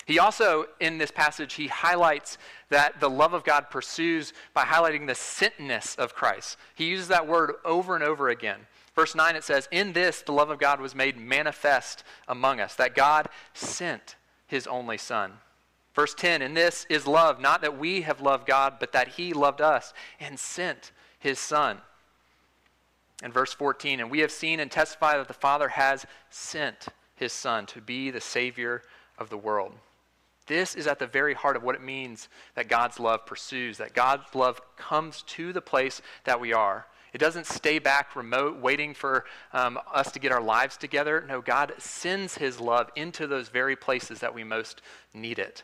He 0.09 0.19
also, 0.19 0.65
in 0.81 0.97
this 0.97 1.11
passage, 1.11 1.53
he 1.53 1.67
highlights 1.67 2.38
that 2.71 2.99
the 2.99 3.11
love 3.11 3.35
of 3.35 3.45
God 3.45 3.69
pursues 3.69 4.33
by 4.55 4.65
highlighting 4.65 5.07
the 5.07 5.12
sentness 5.12 5.99
of 5.99 6.15
Christ. 6.15 6.57
He 6.75 6.87
uses 6.87 7.09
that 7.09 7.29
word 7.29 7.57
over 7.62 7.95
and 7.95 8.03
over 8.03 8.31
again. 8.31 8.61
Verse 8.95 9.15
9, 9.15 9.37
it 9.37 9.45
says, 9.45 9.69
In 9.71 9.93
this 9.93 10.23
the 10.23 10.33
love 10.33 10.49
of 10.49 10.59
God 10.59 10.81
was 10.81 10.95
made 10.95 11.19
manifest 11.19 12.05
among 12.27 12.59
us, 12.59 12.75
that 12.77 12.95
God 12.95 13.29
sent 13.53 14.17
his 14.47 14.67
only 14.67 14.97
Son. 14.97 15.35
Verse 15.95 16.15
10, 16.15 16.41
In 16.41 16.55
this 16.55 16.87
is 16.88 17.07
love, 17.07 17.38
not 17.38 17.61
that 17.61 17.79
we 17.79 18.00
have 18.00 18.23
loved 18.23 18.47
God, 18.47 18.77
but 18.81 18.93
that 18.93 19.09
he 19.09 19.35
loved 19.35 19.61
us 19.61 19.93
and 20.19 20.38
sent 20.38 20.91
his 21.19 21.38
Son. 21.38 21.83
And 23.23 23.35
verse 23.35 23.53
14, 23.53 24.00
And 24.00 24.11
we 24.11 24.21
have 24.21 24.33
seen 24.33 24.59
and 24.59 24.71
testified 24.71 25.19
that 25.19 25.29
the 25.29 25.35
Father 25.35 25.69
has 25.69 26.07
sent 26.31 26.87
his 27.15 27.35
Son 27.35 27.67
to 27.67 27.83
be 27.83 28.11
the 28.11 28.23
Savior 28.23 28.81
of 29.19 29.29
the 29.29 29.37
world. 29.37 29.75
This 30.49 30.75
is 30.75 30.87
at 30.87 30.99
the 30.99 31.07
very 31.07 31.35
heart 31.35 31.57
of 31.57 31.62
what 31.62 31.75
it 31.75 31.83
means 31.83 32.28
that 32.55 32.69
God's 32.69 32.99
love 32.99 33.25
pursues, 33.26 33.78
that 33.78 33.95
God's 33.95 34.35
love 34.35 34.61
comes 34.76 35.23
to 35.23 35.52
the 35.52 35.61
place 35.61 36.02
that 36.25 36.40
we 36.40 36.52
are. 36.52 36.87
It 37.12 37.19
doesn't 37.19 37.47
stay 37.47 37.78
back 37.78 38.17
remote, 38.17 38.61
waiting 38.61 38.95
for 38.95 39.25
um, 39.52 39.78
us 39.93 40.12
to 40.12 40.19
get 40.19 40.33
our 40.33 40.43
lives 40.43 40.76
together. 40.76 41.25
No, 41.26 41.40
God 41.40 41.75
sends 41.78 42.37
his 42.37 42.61
love 42.61 42.90
into 42.97 43.26
those 43.26 43.49
very 43.49 43.76
places 43.76 44.21
that 44.21 44.35
we 44.35 44.45
most 44.45 44.83
need 45.14 45.38
it. 45.38 45.62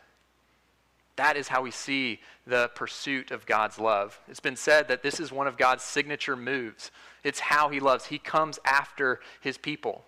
That 1.17 1.37
is 1.37 1.47
how 1.47 1.61
we 1.61 1.71
see 1.71 2.19
the 2.45 2.69
pursuit 2.75 3.31
of 3.31 3.45
God's 3.45 3.79
love. 3.79 4.19
It's 4.27 4.39
been 4.39 4.55
said 4.55 4.87
that 4.87 5.01
this 5.01 5.19
is 5.19 5.31
one 5.31 5.47
of 5.47 5.57
God's 5.57 5.83
signature 5.83 6.35
moves. 6.35 6.91
It's 7.23 7.39
how 7.39 7.69
he 7.69 7.79
loves. 7.79 8.05
He 8.05 8.19
comes 8.19 8.59
after 8.65 9.19
his 9.39 9.57
people. 9.57 10.03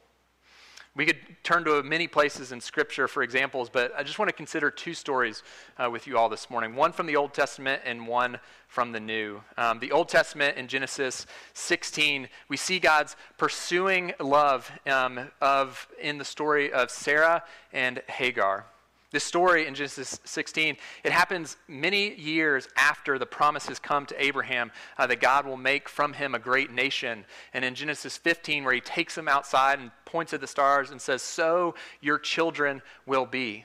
We 0.98 1.06
could 1.06 1.20
turn 1.44 1.63
to 1.66 1.84
many 1.84 2.08
places 2.08 2.51
in 2.51 2.60
Scripture 2.60 3.08
for 3.08 3.22
examples, 3.22 3.70
but 3.70 3.94
I 3.96 4.01
just 4.01 4.18
want 4.18 4.30
to 4.30 4.34
consider 4.36 4.72
two 4.72 4.96
stories 4.96 5.44
uh, 5.77 5.92
with 5.92 6.08
you 6.08 6.18
all 6.18 6.27
this 6.27 6.50
morning 6.50 6.74
one 6.74 6.92
from 6.92 7.06
the 7.06 7.16
Old 7.16 7.36
Testament 7.36 7.84
and 7.86 8.08
one 8.08 8.39
from 8.68 8.94
the 8.94 9.00
New. 9.00 9.44
Um, 9.58 9.77
the 9.77 9.92
Old 9.92 10.10
Testament 10.10 10.58
in 10.58 10.68
Genesis 10.68 11.27
16, 11.54 12.27
we 12.50 12.58
see 12.58 12.80
God's 12.80 13.16
pursuing 13.38 14.13
love 14.20 14.72
um, 14.88 15.30
of, 15.39 15.88
in 16.01 16.18
the 16.18 16.25
story 16.25 16.74
of 16.74 16.89
Sarah 16.89 17.44
and 17.72 18.01
Hagar. 18.08 18.66
This 19.09 19.23
story 19.23 19.67
in 19.67 19.73
Genesis 19.73 20.19
16, 20.25 20.75
it 21.05 21.11
happens 21.13 21.55
many 21.69 22.13
years 22.15 22.67
after 22.75 23.17
the 23.17 23.25
promises 23.25 23.79
come 23.79 24.05
to 24.05 24.21
Abraham 24.21 24.69
uh, 24.97 25.07
that 25.07 25.21
God 25.21 25.45
will 25.45 25.55
make 25.55 25.87
from 25.87 26.11
him 26.11 26.35
a 26.35 26.39
great 26.39 26.71
nation. 26.73 27.23
And 27.53 27.63
in 27.63 27.73
Genesis 27.73 28.17
15, 28.17 28.65
where 28.65 28.73
he 28.73 28.81
takes 28.81 29.17
him 29.17 29.29
outside 29.29 29.79
and 29.79 29.91
points 30.03 30.33
at 30.33 30.41
the 30.41 30.47
stars 30.47 30.91
and 30.91 31.01
says, 31.01 31.21
So 31.21 31.75
your 32.01 32.19
children 32.19 32.81
will 33.05 33.25
be. 33.25 33.63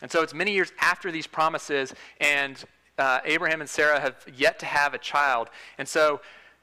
And 0.00 0.12
so 0.12 0.22
it's 0.22 0.32
many 0.32 0.52
years 0.52 0.72
after 0.80 1.10
these 1.10 1.26
promises, 1.26 1.92
and 2.20 2.62
uh, 2.98 3.18
Abraham 3.24 3.60
and 3.60 3.68
Sarah 3.68 3.98
have 3.98 4.24
yet 4.32 4.60
to 4.60 4.66
have 4.66 4.94
a 4.94 4.98
child. 4.98 5.48
And 5.78 5.88
so 5.88 6.20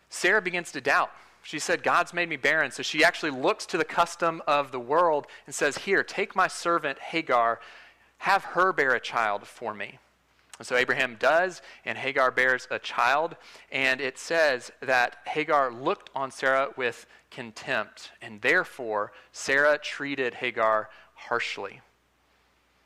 Sarah 0.10 0.42
begins 0.42 0.72
to 0.72 0.80
doubt. 0.80 1.12
She 1.42 1.60
said, 1.60 1.84
God's 1.84 2.14
made 2.14 2.30
me 2.30 2.38
barren. 2.38 2.72
So 2.72 2.82
she 2.82 3.04
actually 3.04 3.32
looks 3.32 3.66
to 3.68 3.78
the 3.78 3.86
custom 3.86 4.42
of 4.48 4.72
the 4.72 4.80
world 4.80 5.28
and 5.46 5.54
says, 5.54 5.80
Here, 5.80 6.02
take 6.02 6.34
my 6.34 6.48
servant 6.48 6.98
Hagar 6.98 7.60
have 8.26 8.44
her 8.44 8.74
bear 8.74 8.96
a 8.96 9.00
child 9.00 9.46
for 9.46 9.76
me. 9.76 10.00
And 10.58 10.66
so 10.66 10.76
Abraham 10.76 11.16
does, 11.20 11.62
and 11.86 11.96
Hagar 11.96 12.32
bears 12.32 12.68
a 12.72 12.80
child. 12.80 13.36
And 13.72 14.02
it 14.02 14.18
says 14.18 14.72
that 14.82 15.18
Hagar 15.28 15.72
looked 15.72 16.10
on 16.16 16.32
Sarah 16.32 16.70
with 16.76 17.06
contempt, 17.30 18.14
and 18.24 18.42
therefore 18.42 19.12
Sarah 19.32 19.78
treated 19.78 20.34
Hagar 20.34 20.90
harshly. 21.14 21.82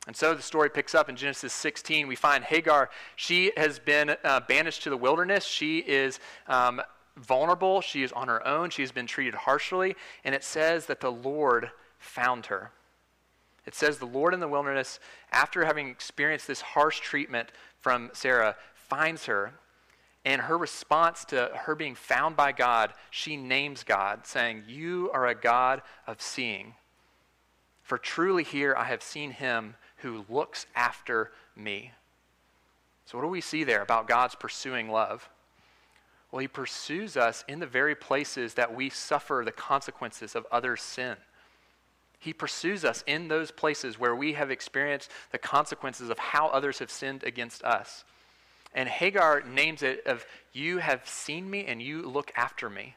And 0.07 0.15
so 0.15 0.33
the 0.33 0.41
story 0.41 0.69
picks 0.69 0.93
up 0.93 1.07
in 1.07 1.15
Genesis 1.15 1.53
16. 1.53 2.05
We 2.05 2.17
find 2.17 2.43
Hagar, 2.43 2.89
she 3.15 3.53
has 3.55 3.79
been 3.79 4.17
uh, 4.25 4.41
banished 4.41 4.83
to 4.83 4.89
the 4.89 4.97
wilderness. 4.97 5.45
She 5.45 5.77
is 5.79 6.19
um, 6.47 6.81
vulnerable. 7.15 7.79
She 7.79 8.03
is 8.03 8.11
on 8.11 8.27
her 8.27 8.45
own. 8.45 8.71
She 8.71 8.81
has 8.81 8.91
been 8.91 9.07
treated 9.07 9.35
harshly. 9.35 9.95
And 10.25 10.35
it 10.35 10.43
says 10.43 10.87
that 10.87 10.99
the 10.99 11.13
Lord 11.13 11.71
found 11.97 12.47
her. 12.47 12.71
It 13.65 13.75
says 13.75 13.97
the 13.97 14.05
Lord 14.05 14.33
in 14.33 14.39
the 14.39 14.47
wilderness, 14.47 14.99
after 15.31 15.65
having 15.65 15.89
experienced 15.89 16.47
this 16.47 16.61
harsh 16.61 16.99
treatment 16.99 17.51
from 17.79 18.09
Sarah, 18.13 18.55
finds 18.73 19.25
her. 19.25 19.53
And 20.25 20.41
her 20.41 20.57
response 20.57 21.23
to 21.25 21.51
her 21.65 21.75
being 21.75 21.95
found 21.95 22.35
by 22.35 22.51
God, 22.51 22.93
she 23.09 23.37
names 23.37 23.83
God, 23.83 24.25
saying, 24.25 24.63
You 24.67 25.09
are 25.13 25.27
a 25.27 25.35
God 25.35 25.81
of 26.07 26.21
seeing. 26.21 26.75
For 27.83 27.97
truly 27.97 28.43
here 28.43 28.75
I 28.77 28.83
have 28.85 29.01
seen 29.01 29.31
him 29.31 29.75
who 29.97 30.25
looks 30.29 30.65
after 30.75 31.31
me. 31.55 31.91
So, 33.05 33.17
what 33.17 33.23
do 33.23 33.29
we 33.29 33.41
see 33.41 33.63
there 33.63 33.81
about 33.81 34.07
God's 34.07 34.35
pursuing 34.35 34.89
love? 34.89 35.29
Well, 36.31 36.39
he 36.39 36.47
pursues 36.47 37.17
us 37.17 37.43
in 37.47 37.59
the 37.59 37.65
very 37.65 37.95
places 37.95 38.53
that 38.53 38.75
we 38.75 38.89
suffer 38.89 39.41
the 39.43 39.51
consequences 39.51 40.35
of 40.35 40.45
others' 40.51 40.83
sin. 40.83 41.15
He 42.19 42.33
pursues 42.33 42.83
us 42.83 43.03
in 43.07 43.29
those 43.29 43.49
places 43.49 43.97
where 43.97 44.15
we 44.15 44.33
have 44.33 44.51
experienced 44.51 45.09
the 45.31 45.37
consequences 45.37 46.09
of 46.09 46.19
how 46.19 46.47
others 46.47 46.79
have 46.79 46.91
sinned 46.91 47.23
against 47.23 47.63
us. 47.63 48.03
And 48.73 48.87
Hagar 48.87 49.41
names 49.41 49.81
it 49.81 50.05
of 50.05 50.25
you 50.53 50.77
have 50.77 51.07
seen 51.07 51.49
me 51.49 51.65
and 51.65 51.81
you 51.81 52.01
look 52.03 52.31
after 52.35 52.69
me. 52.69 52.95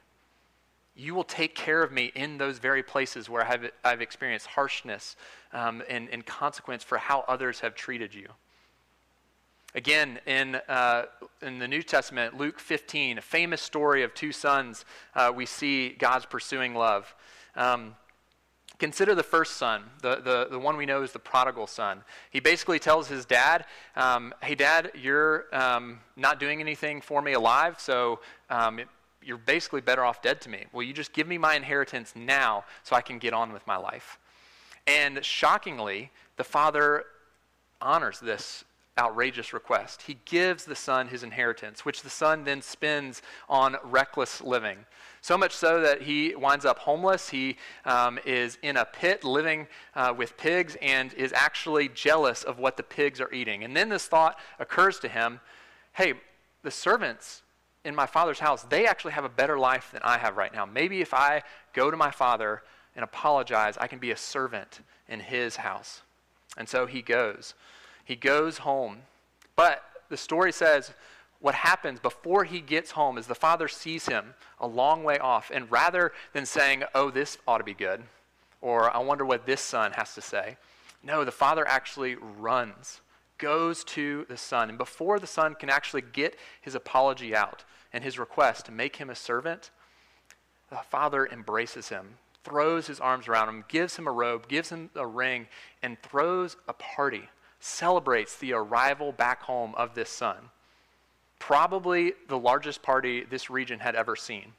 You 0.95 1.15
will 1.15 1.25
take 1.25 1.55
care 1.55 1.83
of 1.83 1.93
me 1.93 2.13
in 2.15 2.37
those 2.37 2.59
very 2.59 2.83
places 2.83 3.31
where 3.31 3.47
I've, 3.47 3.71
I've 3.83 4.03
experienced 4.03 4.49
harshness 4.49 5.17
um, 5.53 5.83
and, 5.89 6.11
and 6.11 6.27
consequence 6.27 6.85
for 6.85 6.99
how 6.99 7.25
others 7.29 7.61
have 7.61 7.75
treated 7.75 8.15
you. 8.15 8.29
Again, 9.75 10.21
in, 10.27 10.57
uh, 10.69 11.05
in 11.41 11.59
the 11.59 11.69
New 11.69 11.83
Testament, 11.83 12.37
Luke 12.37 12.59
15, 12.59 13.17
a 13.17 13.23
famous 13.23 13.63
story 13.63 14.03
of 14.03 14.13
two 14.13 14.33
sons, 14.33 14.85
uh, 15.15 15.33
we 15.35 15.47
see 15.47 15.91
God's 15.91 16.27
pursuing 16.27 16.75
love. 16.75 17.15
Um, 17.57 17.95
Consider 18.83 19.15
the 19.15 19.23
first 19.23 19.59
son, 19.59 19.85
the, 20.01 20.17
the, 20.17 20.49
the 20.51 20.59
one 20.59 20.77
we 20.77 20.87
know 20.87 21.05
is 21.05 21.13
the 21.13 21.21
prodigal 21.21 21.69
son. 21.69 22.03
He 22.31 22.41
basically 22.41 22.81
tells 22.81 23.07
his 23.07 23.25
dad, 23.25 23.65
um, 23.95 24.35
Hey, 24.43 24.57
dad, 24.57 24.91
you're 25.01 25.45
um, 25.53 26.01
not 26.17 26.41
doing 26.41 26.59
anything 26.59 27.01
for 27.01 27.23
me 27.23 27.35
alive, 27.35 27.77
so 27.79 28.19
um, 28.51 28.81
you're 29.23 29.39
basically 29.39 29.83
better 29.83 30.05
off 30.05 30.21
dead 30.21 30.41
to 30.41 30.49
me. 30.49 30.65
Will 30.73 30.83
you 30.83 30.93
just 30.93 31.13
give 31.13 31.29
me 31.29 31.39
my 31.39 31.55
inheritance 31.55 32.15
now 32.17 32.65
so 32.83 32.97
I 32.97 33.03
can 33.03 33.21
get 33.21 33.33
on 33.33 33.53
with 33.53 33.65
my 33.69 33.77
life? 33.77 34.19
And 34.89 35.25
shockingly, 35.25 36.11
the 36.37 36.43
father 36.43 37.05
honors 37.81 38.19
this 38.19 38.65
outrageous 38.99 39.53
request. 39.53 40.03
He 40.03 40.19
gives 40.25 40.65
the 40.65 40.75
son 40.75 41.07
his 41.07 41.23
inheritance, 41.23 41.85
which 41.85 42.03
the 42.03 42.11
son 42.11 42.43
then 42.43 42.63
spends 42.63 43.23
on 43.49 43.77
reckless 43.85 44.41
living. 44.41 44.79
So 45.23 45.39
much 45.39 45.55
so 45.55 45.81
that 45.81 46.03
he 46.03 46.35
winds 46.35 46.65
up 46.65 46.81
homeless. 46.81 47.29
He 47.29 47.57
um, 47.85 48.19
is 48.27 48.59
in 48.61 48.77
a 48.77 48.85
pit 48.85 49.23
living 49.23 49.69
uh, 49.95 50.13
with 50.17 50.37
pigs 50.37 50.77
and 50.83 51.15
is 51.15 51.33
actually 51.33 51.89
jealous 51.89 52.43
of 52.43 52.59
what 52.59 52.77
the 52.77 52.83
pigs 52.83 53.21
are 53.21 53.33
eating. 53.33 53.63
And 53.63 53.77
then 53.77 53.89
this 53.89 54.07
thought 54.07 54.37
occurs 54.59 54.99
to 54.99 55.09
him 55.09 55.41
hey, 55.95 56.15
the 56.63 56.71
servants 56.71 57.43
in 57.85 57.95
my 57.95 58.07
father's 58.07 58.39
house, 58.39 58.63
they 58.63 58.87
actually 58.87 59.13
have 59.13 59.25
a 59.25 59.29
better 59.29 59.59
life 59.59 59.91
than 59.93 60.01
I 60.03 60.17
have 60.19 60.37
right 60.39 60.53
now. 60.53 60.65
Maybe 60.65 61.03
if 61.03 61.13
I 61.13 61.43
go 61.75 61.91
to 61.91 61.97
my 61.97 62.11
father 62.11 62.63
and 62.97 63.05
apologize, 63.05 63.77
I 63.79 63.87
can 63.87 63.99
be 63.99 64.11
a 64.11 64.17
servant 64.17 64.81
in 65.09 65.21
his 65.21 65.57
house. 65.57 66.03
And 66.57 66.69
so 66.69 66.87
he 66.87 67.03
goes. 67.03 67.55
He 68.05 68.17
goes 68.17 68.59
home. 68.59 68.99
But 69.55 69.83
the 70.09 70.17
story 70.17 70.51
says 70.51 70.93
what 71.43 71.57
happens 71.57 71.99
before 71.99 72.45
he 72.45 72.61
gets 72.61 72.93
home 72.93 73.19
is 73.19 73.27
the 73.27 73.35
father 73.35 73.67
sees 73.67 74.07
him 74.07 74.35
a 74.61 74.67
long 74.67 75.03
way 75.03 75.19
off, 75.19 75.51
and 75.53 75.71
rather 75.71 76.13
than 76.33 76.47
saying, 76.47 76.85
Oh, 76.95 77.11
this 77.11 77.37
ought 77.47 77.59
to 77.59 77.65
be 77.65 77.75
good, 77.75 78.05
or 78.61 78.95
I 78.95 78.99
wonder 78.99 79.27
what 79.27 79.45
this 79.45 79.61
son 79.61 79.93
has 79.93 80.15
to 80.15 80.23
say, 80.23 80.57
no, 81.03 81.25
the 81.25 81.33
father 81.33 81.67
actually 81.67 82.15
runs, 82.15 83.01
goes 83.39 83.83
to 83.85 84.25
the 84.29 84.37
son. 84.37 84.69
And 84.69 84.79
before 84.79 85.19
the 85.19 85.27
son 85.27 85.57
can 85.57 85.69
actually 85.69 86.03
get 86.03 86.37
his 86.61 86.77
apology 86.77 87.35
out 87.35 87.65
and 87.93 88.05
his 88.05 88.21
request 88.21 88.67
to 88.67 88.73
make 88.73 88.97
him 88.97 89.11
a 89.11 89.17
servant, 89.17 89.73
the 90.71 90.77
father 90.77 91.27
embraces 91.27 91.89
him, 91.89 92.19
throws 92.45 92.87
his 92.87 93.01
arms 93.01 93.27
around 93.27 93.49
him, 93.49 93.65
gives 93.67 93.97
him 93.97 94.07
a 94.07 94.13
robe, 94.13 94.47
gives 94.47 94.69
him 94.69 94.91
a 94.95 95.07
ring, 95.07 95.49
and 95.83 96.01
throws 96.03 96.57
a 96.69 96.73
party, 96.73 97.29
celebrates 97.59 98.37
the 98.37 98.53
arrival 98.53 99.11
back 99.11 99.43
home 99.43 99.75
of 99.75 99.97
this 99.97 100.09
son 100.09 100.37
probably 101.43 102.13
the 102.29 102.39
largest 102.39 102.83
party 102.83 103.25
this 103.25 103.51
region 103.51 103.81
had 103.81 103.97
ever 103.97 104.15
seen. 104.15 104.53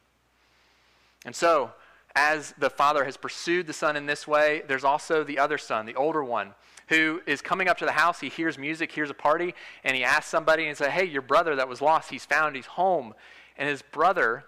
And 1.25 1.33
so, 1.33 1.71
as 2.13 2.53
the 2.57 2.69
father 2.69 3.05
has 3.05 3.15
pursued 3.15 3.67
the 3.67 3.73
son 3.73 3.95
in 3.95 4.05
this 4.05 4.27
way, 4.27 4.63
there's 4.67 4.83
also 4.83 5.23
the 5.23 5.39
other 5.39 5.57
son, 5.57 5.85
the 5.85 5.95
older 5.95 6.25
one, 6.25 6.53
who 6.89 7.21
is 7.25 7.41
coming 7.41 7.69
up 7.69 7.77
to 7.77 7.85
the 7.85 7.93
house. 7.93 8.19
He 8.19 8.27
hears 8.27 8.57
music, 8.57 8.91
hears 8.91 9.09
a 9.09 9.13
party, 9.13 9.55
and 9.85 9.95
he 9.95 10.03
asks 10.03 10.29
somebody 10.29 10.67
and 10.67 10.77
says, 10.77 10.89
Hey, 10.89 11.05
your 11.05 11.21
brother 11.21 11.55
that 11.55 11.69
was 11.69 11.81
lost, 11.81 12.09
he's 12.09 12.25
found, 12.25 12.57
he's 12.57 12.65
home. 12.65 13.13
And 13.57 13.69
his 13.69 13.81
brother 13.81 14.43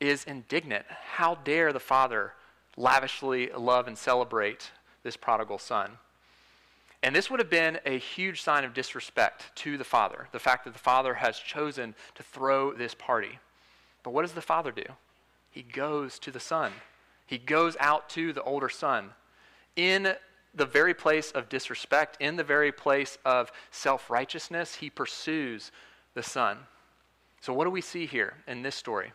is 0.00 0.24
indignant. 0.24 0.84
How 1.14 1.36
dare 1.36 1.72
the 1.72 1.80
father 1.80 2.34
lavishly 2.76 3.48
love 3.56 3.88
and 3.88 3.96
celebrate 3.96 4.70
this 5.02 5.16
prodigal 5.16 5.58
son? 5.58 5.92
And 7.02 7.16
this 7.16 7.30
would 7.30 7.40
have 7.40 7.50
been 7.50 7.78
a 7.86 7.98
huge 7.98 8.42
sign 8.42 8.64
of 8.64 8.74
disrespect 8.74 9.50
to 9.56 9.78
the 9.78 9.84
father, 9.84 10.28
the 10.32 10.38
fact 10.38 10.64
that 10.64 10.74
the 10.74 10.78
father 10.78 11.14
has 11.14 11.38
chosen 11.38 11.94
to 12.14 12.22
throw 12.22 12.72
this 12.72 12.94
party. 12.94 13.38
But 14.02 14.10
what 14.10 14.22
does 14.22 14.32
the 14.32 14.42
father 14.42 14.70
do? 14.70 14.84
He 15.50 15.62
goes 15.62 16.18
to 16.20 16.30
the 16.30 16.40
son, 16.40 16.72
he 17.26 17.38
goes 17.38 17.76
out 17.80 18.08
to 18.10 18.32
the 18.32 18.42
older 18.42 18.68
son. 18.68 19.10
In 19.76 20.14
the 20.54 20.66
very 20.66 20.94
place 20.94 21.30
of 21.30 21.48
disrespect, 21.48 22.16
in 22.20 22.36
the 22.36 22.44
very 22.44 22.72
place 22.72 23.18
of 23.24 23.52
self 23.70 24.10
righteousness, 24.10 24.74
he 24.74 24.90
pursues 24.90 25.70
the 26.14 26.22
son. 26.22 26.58
So, 27.40 27.52
what 27.52 27.64
do 27.64 27.70
we 27.70 27.80
see 27.80 28.04
here 28.04 28.34
in 28.46 28.62
this 28.62 28.74
story? 28.74 29.12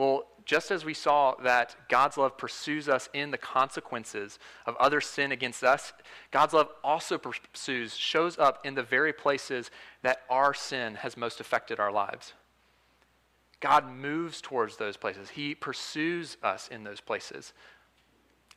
Well, 0.00 0.24
just 0.46 0.70
as 0.70 0.82
we 0.82 0.94
saw 0.94 1.34
that 1.42 1.76
God's 1.90 2.16
love 2.16 2.38
pursues 2.38 2.88
us 2.88 3.10
in 3.12 3.32
the 3.32 3.36
consequences 3.36 4.38
of 4.64 4.74
other 4.76 4.98
sin 4.98 5.30
against 5.30 5.62
us, 5.62 5.92
God's 6.30 6.54
love 6.54 6.70
also 6.82 7.18
pursues, 7.18 7.94
shows 7.94 8.38
up 8.38 8.64
in 8.64 8.74
the 8.74 8.82
very 8.82 9.12
places 9.12 9.70
that 10.00 10.22
our 10.30 10.54
sin 10.54 10.94
has 10.94 11.18
most 11.18 11.38
affected 11.38 11.78
our 11.78 11.92
lives. 11.92 12.32
God 13.60 13.92
moves 13.92 14.40
towards 14.40 14.78
those 14.78 14.96
places. 14.96 15.28
He 15.28 15.54
pursues 15.54 16.38
us 16.42 16.66
in 16.68 16.82
those 16.82 17.02
places. 17.02 17.52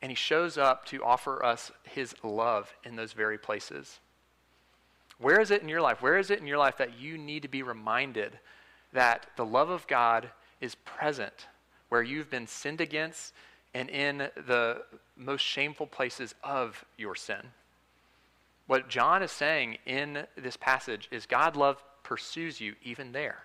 And 0.00 0.10
He 0.10 0.16
shows 0.16 0.56
up 0.56 0.86
to 0.86 1.04
offer 1.04 1.44
us 1.44 1.70
His 1.82 2.14
love 2.22 2.72
in 2.84 2.96
those 2.96 3.12
very 3.12 3.36
places. 3.36 4.00
Where 5.18 5.42
is 5.42 5.50
it 5.50 5.60
in 5.60 5.68
your 5.68 5.82
life? 5.82 6.00
Where 6.00 6.16
is 6.16 6.30
it 6.30 6.38
in 6.38 6.46
your 6.46 6.56
life 6.56 6.78
that 6.78 6.98
you 6.98 7.18
need 7.18 7.42
to 7.42 7.48
be 7.48 7.62
reminded 7.62 8.38
that 8.94 9.26
the 9.36 9.44
love 9.44 9.68
of 9.68 9.86
God 9.86 10.30
is 10.64 10.74
present 10.76 11.46
where 11.90 12.02
you've 12.02 12.30
been 12.30 12.46
sinned 12.46 12.80
against 12.80 13.34
and 13.74 13.90
in 13.90 14.18
the 14.46 14.82
most 15.16 15.42
shameful 15.42 15.86
places 15.86 16.34
of 16.42 16.84
your 16.96 17.14
sin. 17.14 17.50
What 18.66 18.88
John 18.88 19.22
is 19.22 19.30
saying 19.30 19.76
in 19.84 20.26
this 20.36 20.56
passage 20.56 21.08
is 21.10 21.26
God 21.26 21.54
love 21.54 21.82
pursues 22.02 22.60
you 22.60 22.74
even 22.82 23.12
there. 23.12 23.42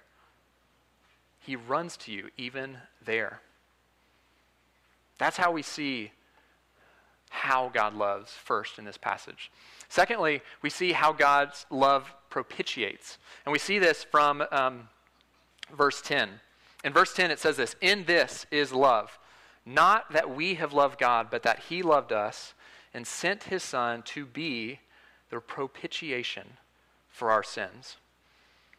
He 1.39 1.55
runs 1.55 1.97
to 1.97 2.11
you 2.11 2.29
even 2.38 2.77
there. 3.03 3.41
That's 5.17 5.35
how 5.35 5.51
we 5.51 5.61
see 5.61 6.11
how 7.29 7.69
God 7.73 7.93
loves 7.93 8.31
first 8.31 8.79
in 8.79 8.85
this 8.85 8.97
passage. 8.97 9.51
Secondly, 9.89 10.41
we 10.61 10.69
see 10.69 10.93
how 10.93 11.11
God's 11.11 11.65
love 11.69 12.13
propitiates. 12.29 13.17
And 13.45 13.51
we 13.51 13.60
see 13.60 13.77
this 13.77 14.03
from 14.03 14.43
um, 14.51 14.88
verse 15.75 16.01
10. 16.01 16.29
In 16.84 16.94
verse 16.94 17.13
10, 17.13 17.32
it 17.32 17.39
says 17.39 17.58
this 17.58 17.76
In 17.82 18.06
this 18.06 18.46
is 18.52 18.72
love, 18.72 19.20
not 19.65 20.12
that 20.13 20.34
we 20.34 20.56
have 20.56 20.74
loved 20.74 21.00
God, 21.00 21.28
but 21.30 21.44
that 21.44 21.60
He 21.70 21.82
loved 21.82 22.12
us 22.12 22.54
and 22.94 23.06
sent 23.06 23.44
His 23.44 23.63
Son 23.63 24.02
to 24.04 24.26
be 24.26 24.80
the 25.30 25.39
propitiation 25.39 26.48
for 27.10 27.32
our 27.32 27.44
sins. 27.44 27.98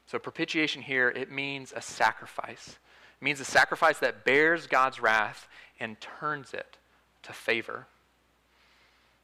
So, 0.07 0.19
propitiation 0.19 0.83
here, 0.83 1.11
it 1.11 1.31
means 1.31 1.73
a 1.75 1.83
sacrifice. 1.83 2.79
It 3.21 3.25
means 3.25 3.39
a 3.39 3.45
sacrifice 3.45 3.99
that 3.99 4.25
bears 4.25 4.67
God's 4.67 5.01
wrath 5.01 5.47
and 5.79 6.01
turns 6.01 6.53
it 6.53 6.79
to 7.23 7.33
favor. 7.33 7.87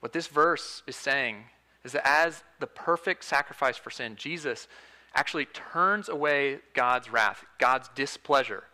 What 0.01 0.12
this 0.12 0.29
verse 0.29 0.83
is 0.87 0.95
saying 0.95 1.45
is 1.83 1.93
that 1.93 2.07
as 2.07 2.45
the 2.61 2.67
perfect 2.67 3.25
sacrifice 3.25 3.77
for 3.77 3.91
sin, 3.91 4.17
Jesus 4.17 4.69
actually 5.16 5.46
turns 5.46 6.09
away 6.09 6.59
God's 6.74 7.11
wrath, 7.11 7.44
God's 7.59 7.88
displeasure, 7.94 8.64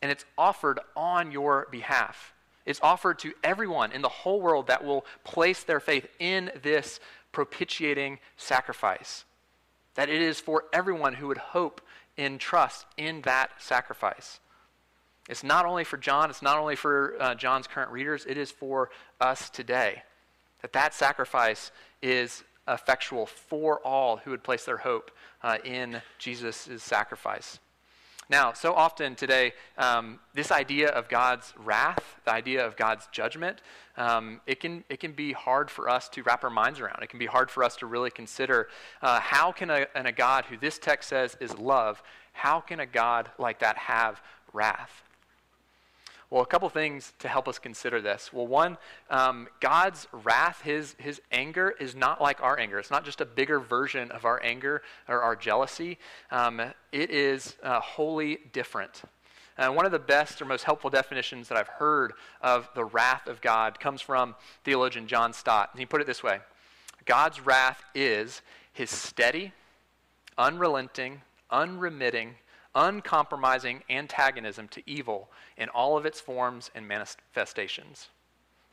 and 0.00 0.10
it's 0.10 0.24
offered 0.38 0.80
on 0.96 1.32
your 1.32 1.66
behalf. 1.70 2.32
It's 2.64 2.80
offered 2.82 3.18
to 3.20 3.32
everyone 3.42 3.92
in 3.92 4.00
the 4.00 4.08
whole 4.08 4.40
world 4.40 4.68
that 4.68 4.84
will 4.84 5.04
place 5.24 5.64
their 5.64 5.80
faith 5.80 6.06
in 6.18 6.50
this 6.62 7.00
propitiating 7.32 8.18
sacrifice. 8.36 9.24
That 9.96 10.08
it 10.08 10.22
is 10.22 10.40
for 10.40 10.64
everyone 10.72 11.14
who 11.14 11.26
would 11.28 11.38
hope 11.38 11.80
and 12.16 12.38
trust 12.38 12.86
in 12.96 13.22
that 13.22 13.50
sacrifice. 13.58 14.40
It's 15.28 15.42
not 15.42 15.66
only 15.66 15.84
for 15.84 15.96
John, 15.96 16.30
it's 16.30 16.42
not 16.42 16.58
only 16.58 16.76
for 16.76 17.16
uh, 17.20 17.34
John's 17.34 17.66
current 17.66 17.90
readers, 17.90 18.24
it 18.28 18.38
is 18.38 18.50
for 18.50 18.90
us 19.20 19.50
today. 19.50 20.02
That 20.62 20.72
that 20.72 20.94
sacrifice 20.94 21.72
is 22.02 22.44
effectual 22.70 23.26
for 23.26 23.80
all 23.80 24.18
who 24.18 24.30
would 24.30 24.42
place 24.42 24.64
their 24.64 24.78
hope 24.78 25.10
uh, 25.42 25.58
in 25.64 26.00
Jesus' 26.18 26.68
sacrifice. 26.78 27.58
Now, 28.30 28.52
so 28.52 28.74
often 28.74 29.16
today, 29.16 29.54
um, 29.76 30.20
this 30.34 30.52
idea 30.52 30.90
of 30.90 31.08
God's 31.08 31.52
wrath, 31.58 32.20
the 32.24 32.32
idea 32.32 32.64
of 32.64 32.76
God's 32.76 33.08
judgment, 33.10 33.60
um, 33.96 34.40
it, 34.46 34.60
can, 34.60 34.84
it 34.88 35.00
can 35.00 35.12
be 35.12 35.32
hard 35.32 35.68
for 35.68 35.88
us 35.88 36.08
to 36.10 36.22
wrap 36.22 36.44
our 36.44 36.50
minds 36.50 36.78
around. 36.78 37.02
It 37.02 37.08
can 37.08 37.18
be 37.18 37.26
hard 37.26 37.50
for 37.50 37.64
us 37.64 37.74
to 37.76 37.86
really 37.86 38.10
consider 38.10 38.68
uh, 39.02 39.18
how 39.18 39.50
can 39.50 39.68
a, 39.68 39.86
and 39.96 40.06
a 40.06 40.12
God 40.12 40.44
who 40.44 40.56
this 40.56 40.78
text 40.78 41.08
says 41.08 41.36
is 41.40 41.58
love, 41.58 42.04
how 42.32 42.60
can 42.60 42.78
a 42.78 42.86
God 42.86 43.30
like 43.36 43.58
that 43.58 43.76
have 43.76 44.22
wrath? 44.52 45.02
Well, 46.30 46.42
a 46.42 46.46
couple 46.46 46.68
things 46.68 47.12
to 47.18 47.28
help 47.28 47.48
us 47.48 47.58
consider 47.58 48.00
this. 48.00 48.32
Well, 48.32 48.46
one, 48.46 48.78
um, 49.10 49.48
God's 49.58 50.06
wrath, 50.12 50.60
his, 50.62 50.94
his 50.98 51.20
anger, 51.32 51.74
is 51.80 51.96
not 51.96 52.20
like 52.22 52.40
our 52.40 52.56
anger. 52.56 52.78
It's 52.78 52.90
not 52.90 53.04
just 53.04 53.20
a 53.20 53.24
bigger 53.24 53.58
version 53.58 54.12
of 54.12 54.24
our 54.24 54.40
anger 54.44 54.82
or 55.08 55.22
our 55.22 55.34
jealousy. 55.34 55.98
Um, 56.30 56.60
it 56.92 57.10
is 57.10 57.56
uh, 57.64 57.80
wholly 57.80 58.38
different. 58.52 59.02
Uh, 59.58 59.72
one 59.72 59.84
of 59.84 59.90
the 59.90 59.98
best 59.98 60.40
or 60.40 60.44
most 60.44 60.62
helpful 60.62 60.88
definitions 60.88 61.48
that 61.48 61.58
I've 61.58 61.68
heard 61.68 62.12
of 62.40 62.68
the 62.76 62.84
wrath 62.84 63.26
of 63.26 63.40
God 63.40 63.80
comes 63.80 64.00
from 64.00 64.36
theologian 64.62 65.08
John 65.08 65.32
Stott. 65.32 65.70
And 65.72 65.80
he 65.80 65.86
put 65.86 66.00
it 66.00 66.06
this 66.06 66.22
way 66.22 66.38
God's 67.06 67.40
wrath 67.44 67.82
is 67.92 68.40
his 68.72 68.88
steady, 68.88 69.52
unrelenting, 70.38 71.22
unremitting, 71.50 72.36
uncompromising 72.74 73.82
antagonism 73.90 74.68
to 74.68 74.82
evil 74.86 75.30
in 75.56 75.68
all 75.70 75.96
of 75.96 76.06
its 76.06 76.20
forms 76.20 76.70
and 76.74 76.86
manifestations. 76.86 78.08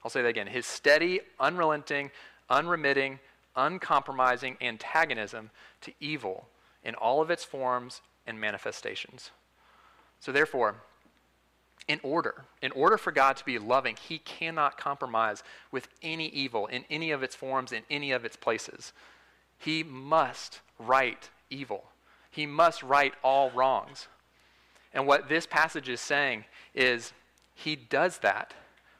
I'll 0.03 0.11
say 0.11 0.21
that 0.21 0.27
again. 0.27 0.47
His 0.47 0.65
steady, 0.65 1.21
unrelenting, 1.39 2.11
unremitting, 2.49 3.19
uncompromising 3.55 4.57
antagonism 4.61 5.49
to 5.81 5.91
evil 5.99 6.47
in 6.83 6.95
all 6.95 7.21
of 7.21 7.31
its 7.31 7.43
forms 7.43 8.01
and 8.25 8.39
manifestations. 8.39 9.31
So, 10.19 10.31
therefore, 10.31 10.75
in 11.87 11.99
order, 12.03 12.45
in 12.61 12.71
order 12.71 12.97
for 12.97 13.11
God 13.11 13.37
to 13.37 13.45
be 13.45 13.59
loving, 13.59 13.95
he 13.95 14.19
cannot 14.19 14.77
compromise 14.77 15.43
with 15.71 15.87
any 16.01 16.27
evil 16.29 16.67
in 16.67 16.83
any 16.89 17.11
of 17.11 17.23
its 17.23 17.35
forms, 17.35 17.71
in 17.71 17.83
any 17.89 18.11
of 18.11 18.25
its 18.25 18.35
places. 18.35 18.93
He 19.57 19.83
must 19.83 20.59
right 20.77 21.29
evil. 21.49 21.85
He 22.37 22.45
must 22.45 22.83
right 22.83 23.15
all 23.23 23.49
wrongs. 23.49 24.07
And 24.93 25.07
what 25.07 25.27
this 25.27 25.47
passage 25.47 25.89
is 25.89 25.99
saying 25.99 26.45
is 26.75 27.11
he 27.55 27.75
does 27.75 28.19
that 28.19 28.53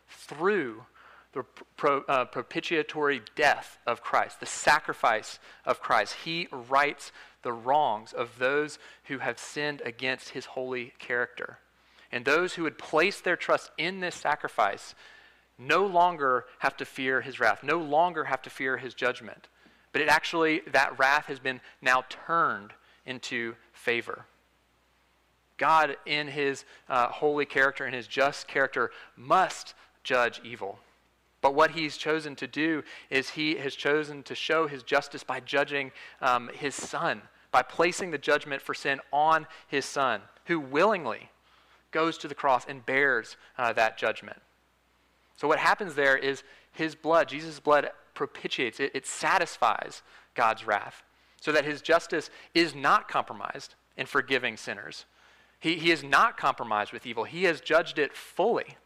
through 0.10 0.86
the 1.34 1.43
pro, 1.76 2.02
uh, 2.08 2.26
propitiatory 2.26 3.21
death 3.36 3.78
of 3.86 4.02
Christ, 4.02 4.39
the 4.39 4.47
sacrifice 4.47 5.38
of 5.65 5.80
Christ. 5.80 6.15
He 6.26 6.47
rights 6.52 7.12
the 7.43 7.54
wrongs 7.54 8.12
of 8.12 8.39
those 8.39 8.80
who 9.04 9.19
have 9.19 9.38
sinned 9.38 9.84
against 9.86 10.30
his 10.30 10.45
holy 10.45 10.93
character. 10.97 11.60
And 12.12 12.26
those 12.26 12.56
who 12.56 12.63
would 12.63 12.80
place 12.80 13.21
their 13.21 13.38
trust 13.38 13.69
in 13.78 14.00
this 14.00 14.15
sacrifice 14.15 14.95
no 15.60 15.86
longer 15.86 16.45
have 16.58 16.76
to 16.78 16.86
fear 16.86 17.21
his 17.21 17.39
wrath, 17.39 17.62
no 17.62 17.78
longer 17.78 18.23
have 18.23 18.41
to 18.41 18.50
fear 18.50 18.78
his 18.78 18.95
judgment. 18.95 19.47
But 19.91 20.02
it 20.02 20.08
actually, 20.08 20.62
that 20.71 20.97
wrath 20.97 21.28
has 21.28 21.38
been 21.38 21.62
now 21.84 22.04
turned 22.10 22.73
into 23.07 23.55
favor. 23.73 24.25
God, 25.57 25.97
in 26.05 26.27
his 26.27 26.65
uh, 26.87 27.07
holy 27.07 27.45
character 27.45 27.85
and 27.85 27.95
his 27.95 28.05
just 28.05 28.47
character, 28.47 28.91
must 29.15 29.73
judge 30.03 30.39
evil. 30.43 30.77
But 31.41 31.55
what 31.55 31.71
he's 31.71 31.97
chosen 31.97 32.35
to 32.35 32.47
do 32.47 32.83
is 33.09 33.31
he 33.31 33.55
has 33.55 33.75
chosen 33.75 34.21
to 34.23 34.35
show 34.35 34.67
his 34.67 34.83
justice 34.83 35.23
by 35.23 35.39
judging 35.39 35.91
um, 36.21 36.49
his 36.53 36.75
son, 36.75 37.21
by 37.51 37.63
placing 37.63 38.11
the 38.11 38.17
judgment 38.17 38.61
for 38.61 38.73
sin 38.73 38.99
on 39.11 39.47
his 39.67 39.85
son, 39.85 40.21
who 40.45 40.59
willingly 40.59 41.29
goes 41.91 42.17
to 42.19 42.27
the 42.27 42.35
cross 42.35 42.65
and 42.67 42.85
bears 42.85 43.37
uh, 43.57 43.73
that 43.73 43.97
judgment. 43.97 44.39
So 45.37 45.47
what 45.47 45.59
happens 45.59 45.95
there 45.95 46.17
is 46.17 46.43
his 46.71 46.95
blood, 46.95 47.29
Jesus' 47.29 47.59
blood, 47.59 47.89
propitiates, 48.13 48.79
it, 48.79 48.91
it 48.93 49.05
satisfies 49.05 50.01
God's 50.35 50.65
wrath, 50.65 51.03
so 51.39 51.52
that 51.52 51.65
his 51.65 51.82
justice 51.82 52.30
is 52.54 52.76
not 52.76 53.08
compromised 53.08 53.76
in 53.95 54.06
forgiving 54.06 54.58
sinners. 54.58 55.06
He, 55.60 55.76
he 55.76 55.91
is 55.91 56.04
not 56.04 56.38
compromised 56.38 56.93
with 56.93 57.06
evil. 57.06 57.23
He 57.23 57.45
has 57.45 57.62
judged 57.62 57.97
it 57.97 58.15
fully. 58.15 58.78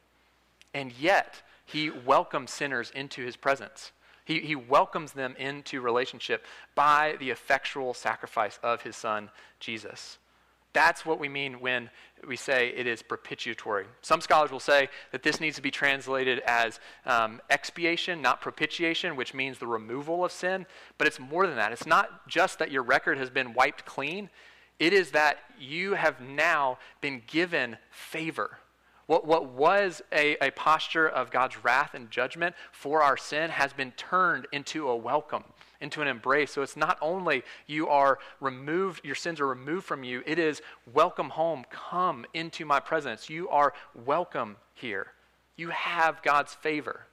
And 0.74 0.94
yet, 0.94 1.42
he 1.66 1.90
welcomes 1.90 2.52
sinners 2.52 2.92
into 2.96 3.24
his 3.24 3.36
presence. 3.36 3.92
He, 4.26 4.40
he 4.40 4.56
welcomes 4.56 5.12
them 5.12 5.36
into 5.38 5.82
relationship 5.82 6.46
by 6.76 7.16
the 7.20 7.30
effectual 7.30 7.94
sacrifice 7.94 8.60
of 8.64 8.84
his 8.84 8.96
son, 8.96 9.30
Jesus. 9.60 10.18
That's 10.74 11.06
what 11.06 11.20
we 11.20 11.28
mean 11.28 11.60
when 11.60 11.90
we 12.28 12.36
say 12.36 12.70
it 12.70 12.88
is 12.88 13.02
propitiatory. 13.02 13.86
Some 14.02 14.22
scholars 14.22 14.52
will 14.52 14.60
say 14.60 14.90
that 15.12 15.24
this 15.24 15.42
needs 15.42 15.56
to 15.58 15.62
be 15.62 15.72
translated 15.72 16.40
as 16.40 16.80
um, 17.06 17.42
expiation, 17.50 18.22
not 18.22 18.42
propitiation, 18.42 19.16
which 19.16 19.34
means 19.34 19.58
the 19.58 19.68
removal 19.68 20.24
of 20.24 20.32
sin. 20.32 20.66
But 20.98 21.08
it's 21.08 21.20
more 21.20 21.48
than 21.48 21.58
that. 21.58 21.72
It's 21.72 21.86
not 21.86 22.28
just 22.28 22.60
that 22.60 22.72
your 22.72 22.84
record 22.84 23.18
has 23.18 23.30
been 23.30 23.54
wiped 23.54 23.86
clean, 23.86 24.30
it 24.80 24.94
is 24.94 25.12
that 25.12 25.38
you 25.60 25.94
have 25.94 26.20
now 26.22 26.80
been 27.02 27.22
given 27.28 27.78
favor. 27.92 28.58
What, 29.06 29.28
what 29.28 29.50
was 29.50 30.02
a, 30.12 30.38
a 30.42 30.52
posture 30.52 31.08
of 31.08 31.32
God's 31.32 31.64
wrath 31.64 31.94
and 31.94 32.10
judgment 32.10 32.56
for 32.72 33.02
our 33.02 33.18
sin 33.18 33.50
has 33.50 33.74
been 33.74 33.92
turned 33.92 34.48
into 34.52 34.88
a 34.88 34.96
welcome, 34.96 35.44
into 35.82 36.02
an 36.02 36.08
embrace. 36.08 36.52
So 36.52 36.62
it's 36.62 36.78
not 36.78 36.98
only 37.02 37.44
you 37.68 37.90
are 37.90 38.20
removed, 38.40 39.04
your 39.04 39.16
sins 39.16 39.40
are 39.40 39.48
removed 39.48 39.86
from 39.86 40.04
you, 40.04 40.24
it 40.26 40.40
is 40.40 40.62
welcome 40.94 41.30
home, 41.30 41.66
come 41.70 42.26
into 42.34 42.66
my 42.66 42.80
presence. 42.80 43.30
You 43.30 43.50
are 43.50 43.74
welcome 44.06 44.58
here. 44.74 45.08
You 45.58 45.70
have 45.70 46.24
God's 46.24 46.54
favor. 46.54 47.08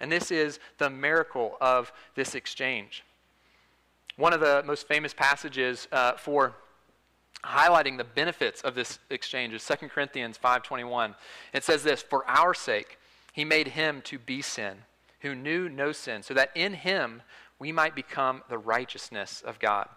And 0.00 0.10
this 0.10 0.30
is 0.30 0.58
the 0.78 0.90
miracle 0.90 1.56
of 1.60 1.92
this 2.14 2.34
exchange. 2.34 3.04
One 4.16 4.32
of 4.32 4.40
the 4.40 4.62
most 4.66 4.88
famous 4.88 5.14
passages 5.14 5.86
uh, 5.92 6.12
for 6.12 6.54
highlighting 7.44 7.96
the 7.96 8.04
benefits 8.04 8.60
of 8.62 8.74
this 8.74 8.98
exchange 9.08 9.54
is 9.54 9.62
2 9.66 9.88
Corinthians 9.88 10.36
5:21. 10.38 11.14
It 11.52 11.64
says 11.64 11.82
this, 11.82 12.02
"For 12.02 12.28
our 12.28 12.54
sake 12.54 12.98
he 13.32 13.44
made 13.44 13.68
him 13.68 14.02
to 14.02 14.18
be 14.18 14.42
sin, 14.42 14.84
who 15.20 15.34
knew 15.34 15.68
no 15.68 15.92
sin, 15.92 16.22
so 16.22 16.34
that 16.34 16.50
in 16.54 16.74
him 16.74 17.22
we 17.60 17.70
might 17.70 17.94
become 17.94 18.42
the 18.48 18.58
righteousness 18.58 19.42
of 19.46 19.60
God." 19.60 19.88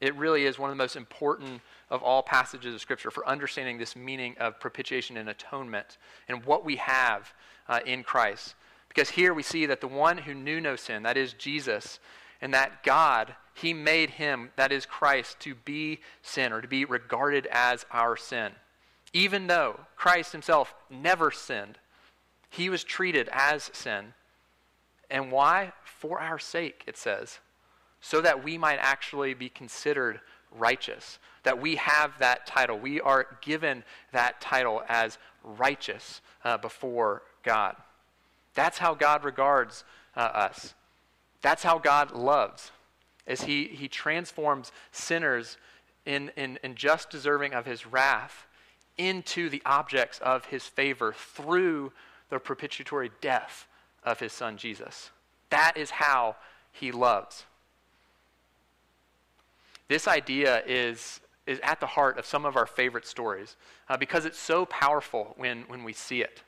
It 0.00 0.14
really 0.14 0.44
is 0.44 0.58
one 0.58 0.70
of 0.70 0.76
the 0.76 0.82
most 0.82 0.96
important 0.96 1.62
of 1.88 2.02
all 2.02 2.22
passages 2.22 2.74
of 2.74 2.80
Scripture 2.80 3.10
for 3.10 3.26
understanding 3.26 3.78
this 3.78 3.96
meaning 3.96 4.36
of 4.38 4.60
propitiation 4.60 5.16
and 5.16 5.28
atonement 5.28 5.96
and 6.28 6.44
what 6.44 6.64
we 6.64 6.76
have 6.76 7.32
uh, 7.68 7.80
in 7.86 8.02
Christ. 8.02 8.54
Because 8.88 9.10
here 9.10 9.32
we 9.32 9.42
see 9.42 9.66
that 9.66 9.80
the 9.80 9.88
one 9.88 10.18
who 10.18 10.34
knew 10.34 10.60
no 10.60 10.76
sin, 10.76 11.02
that 11.02 11.16
is 11.16 11.32
Jesus, 11.32 11.98
and 12.40 12.52
that 12.52 12.82
God, 12.82 13.34
He 13.54 13.72
made 13.72 14.10
Him, 14.10 14.50
that 14.56 14.72
is 14.72 14.84
Christ, 14.84 15.40
to 15.40 15.54
be 15.54 16.00
sin 16.22 16.52
or 16.52 16.60
to 16.60 16.68
be 16.68 16.84
regarded 16.84 17.48
as 17.50 17.86
our 17.90 18.16
sin. 18.16 18.52
Even 19.14 19.46
though 19.46 19.80
Christ 19.96 20.32
Himself 20.32 20.74
never 20.90 21.30
sinned, 21.30 21.78
He 22.50 22.68
was 22.68 22.84
treated 22.84 23.30
as 23.32 23.70
sin. 23.72 24.12
And 25.10 25.30
why? 25.30 25.72
For 25.84 26.20
our 26.20 26.38
sake, 26.38 26.84
it 26.86 26.96
says, 26.96 27.38
so 28.00 28.20
that 28.20 28.44
we 28.44 28.58
might 28.58 28.78
actually 28.80 29.34
be 29.34 29.48
considered 29.48 30.20
righteous, 30.52 31.18
that 31.42 31.60
we 31.60 31.76
have 31.76 32.18
that 32.18 32.46
title. 32.46 32.78
We 32.78 33.00
are 33.00 33.26
given 33.42 33.84
that 34.12 34.40
title 34.40 34.82
as 34.88 35.18
righteous 35.42 36.20
uh, 36.44 36.58
before 36.58 37.22
God. 37.42 37.76
That's 38.54 38.78
how 38.78 38.94
God 38.94 39.24
regards 39.24 39.84
uh, 40.16 40.20
us. 40.20 40.74
That's 41.42 41.62
how 41.62 41.78
God 41.78 42.12
loves, 42.12 42.70
as 43.26 43.42
he, 43.42 43.64
he 43.64 43.88
transforms 43.88 44.72
sinners 44.90 45.58
in, 46.04 46.30
in, 46.36 46.58
in 46.62 46.74
just 46.74 47.10
deserving 47.10 47.52
of 47.52 47.66
his 47.66 47.86
wrath 47.86 48.46
into 48.96 49.48
the 49.50 49.62
objects 49.66 50.18
of 50.20 50.46
his 50.46 50.64
favor 50.64 51.12
through 51.12 51.92
the 52.30 52.38
propitiatory 52.38 53.10
death 53.20 53.66
of 54.06 54.20
his 54.20 54.32
son 54.32 54.56
Jesus. 54.56 55.10
That 55.50 55.76
is 55.76 55.90
how 55.90 56.36
he 56.72 56.92
loves. 56.92 57.44
This 59.88 60.08
idea 60.08 60.62
is, 60.66 61.20
is 61.46 61.60
at 61.62 61.80
the 61.80 61.86
heart 61.86 62.18
of 62.18 62.26
some 62.26 62.44
of 62.46 62.56
our 62.56 62.66
favorite 62.66 63.06
stories 63.06 63.56
uh, 63.88 63.96
because 63.96 64.24
it's 64.24 64.38
so 64.38 64.64
powerful 64.66 65.34
when, 65.36 65.62
when 65.68 65.84
we 65.84 65.92
see 65.92 66.22
it. 66.22 66.42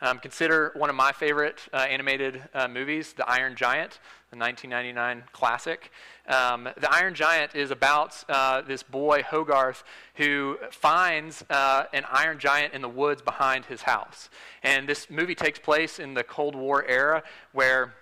Um, 0.00 0.20
consider 0.20 0.72
one 0.76 0.90
of 0.90 0.96
my 0.96 1.10
favorite 1.10 1.60
uh, 1.72 1.78
animated 1.78 2.42
uh, 2.54 2.68
movies, 2.68 3.14
The 3.14 3.28
Iron 3.28 3.56
Giant, 3.56 3.98
the 4.30 4.36
1999 4.36 5.24
classic. 5.32 5.90
Um, 6.28 6.68
the 6.78 6.92
Iron 6.92 7.14
Giant 7.14 7.56
is 7.56 7.72
about 7.72 8.22
uh, 8.28 8.60
this 8.60 8.84
boy, 8.84 9.22
Hogarth, 9.22 9.82
who 10.14 10.58
finds 10.70 11.44
uh, 11.50 11.84
an 11.92 12.04
iron 12.10 12.38
giant 12.38 12.74
in 12.74 12.82
the 12.82 12.88
woods 12.88 13.22
behind 13.22 13.64
his 13.64 13.82
house. 13.82 14.28
And 14.62 14.88
this 14.88 15.08
movie 15.10 15.34
takes 15.34 15.58
place 15.58 15.98
in 15.98 16.14
the 16.14 16.22
Cold 16.22 16.54
War 16.54 16.84
era 16.86 17.22
where 17.52 17.94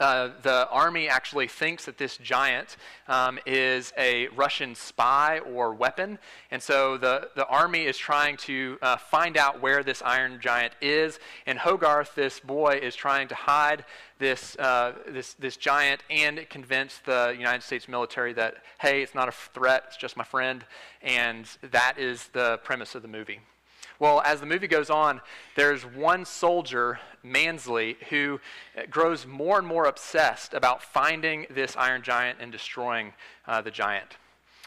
uh, 0.00 0.30
the 0.42 0.68
army 0.70 1.08
actually 1.08 1.48
thinks 1.48 1.84
that 1.84 1.98
this 1.98 2.16
giant 2.16 2.76
um, 3.08 3.38
is 3.46 3.92
a 3.96 4.28
Russian 4.28 4.74
spy 4.74 5.38
or 5.40 5.74
weapon. 5.74 6.18
And 6.50 6.62
so 6.62 6.96
the, 6.98 7.30
the 7.36 7.46
army 7.46 7.84
is 7.84 7.96
trying 7.96 8.36
to 8.38 8.78
uh, 8.82 8.96
find 8.96 9.36
out 9.36 9.60
where 9.60 9.82
this 9.82 10.02
iron 10.02 10.38
giant 10.40 10.74
is. 10.80 11.18
And 11.46 11.58
Hogarth, 11.58 12.14
this 12.14 12.40
boy, 12.40 12.80
is 12.82 12.96
trying 12.96 13.28
to 13.28 13.34
hide 13.34 13.84
this, 14.18 14.56
uh, 14.58 14.92
this, 15.08 15.34
this 15.34 15.56
giant 15.56 16.02
and 16.10 16.46
convince 16.48 16.98
the 16.98 17.34
United 17.36 17.62
States 17.62 17.88
military 17.88 18.32
that, 18.34 18.54
hey, 18.80 19.02
it's 19.02 19.14
not 19.14 19.28
a 19.28 19.32
threat, 19.32 19.84
it's 19.88 19.96
just 19.96 20.16
my 20.16 20.24
friend. 20.24 20.64
And 21.02 21.48
that 21.70 21.98
is 21.98 22.28
the 22.28 22.58
premise 22.64 22.94
of 22.94 23.02
the 23.02 23.08
movie. 23.08 23.40
Well, 24.04 24.20
as 24.20 24.40
the 24.40 24.44
movie 24.44 24.68
goes 24.68 24.90
on, 24.90 25.22
there's 25.56 25.82
one 25.86 26.26
soldier, 26.26 27.00
Mansley, 27.22 27.96
who 28.10 28.38
grows 28.90 29.26
more 29.26 29.56
and 29.56 29.66
more 29.66 29.86
obsessed 29.86 30.52
about 30.52 30.82
finding 30.82 31.46
this 31.48 31.74
iron 31.74 32.02
giant 32.02 32.36
and 32.38 32.52
destroying 32.52 33.14
uh, 33.46 33.62
the 33.62 33.70
giant. 33.70 34.18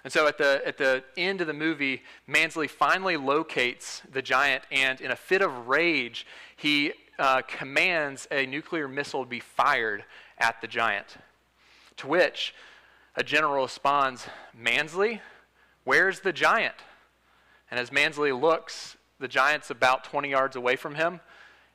And 0.04 0.12
so 0.12 0.26
at 0.26 0.40
the, 0.40 0.64
at 0.66 0.80
the 0.80 1.04
end 1.18 1.42
of 1.42 1.46
the 1.46 1.54
movie, 1.54 2.02
Mansley 2.26 2.68
finally 2.68 3.16
locates 3.16 4.02
the 4.12 4.24
giant, 4.24 4.64
and 4.72 5.00
in 5.02 5.12
a 5.12 5.16
fit 5.16 5.44
of 5.44 5.68
rage, 5.68 6.26
he 6.56 6.94
uh, 7.20 7.44
commands 7.48 8.28
a 8.32 8.48
nuclear 8.48 8.88
missile 8.88 9.24
be 9.24 9.40
fired 9.40 10.04
at 10.40 10.62
the 10.62 10.68
giant. 10.68 11.18
To 11.98 12.08
which 12.08 12.56
a 13.16 13.24
general 13.24 13.62
responds, 13.62 14.26
Mansley, 14.60 15.22
where's 15.84 16.22
the 16.22 16.34
giant? 16.34 16.74
And 17.70 17.80
as 17.80 17.92
Mansley 17.92 18.32
looks 18.32 18.97
the 19.20 19.28
giant's 19.28 19.70
about 19.70 20.04
20 20.04 20.30
yards 20.30 20.56
away 20.56 20.76
from 20.76 20.96
him, 20.96 21.20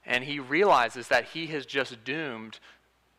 and 0.05 0.25
he 0.25 0.39
realizes 0.39 1.09
that 1.09 1.27
he 1.27 1.47
has 1.49 1.67
just 1.67 2.05
doomed 2.05 2.59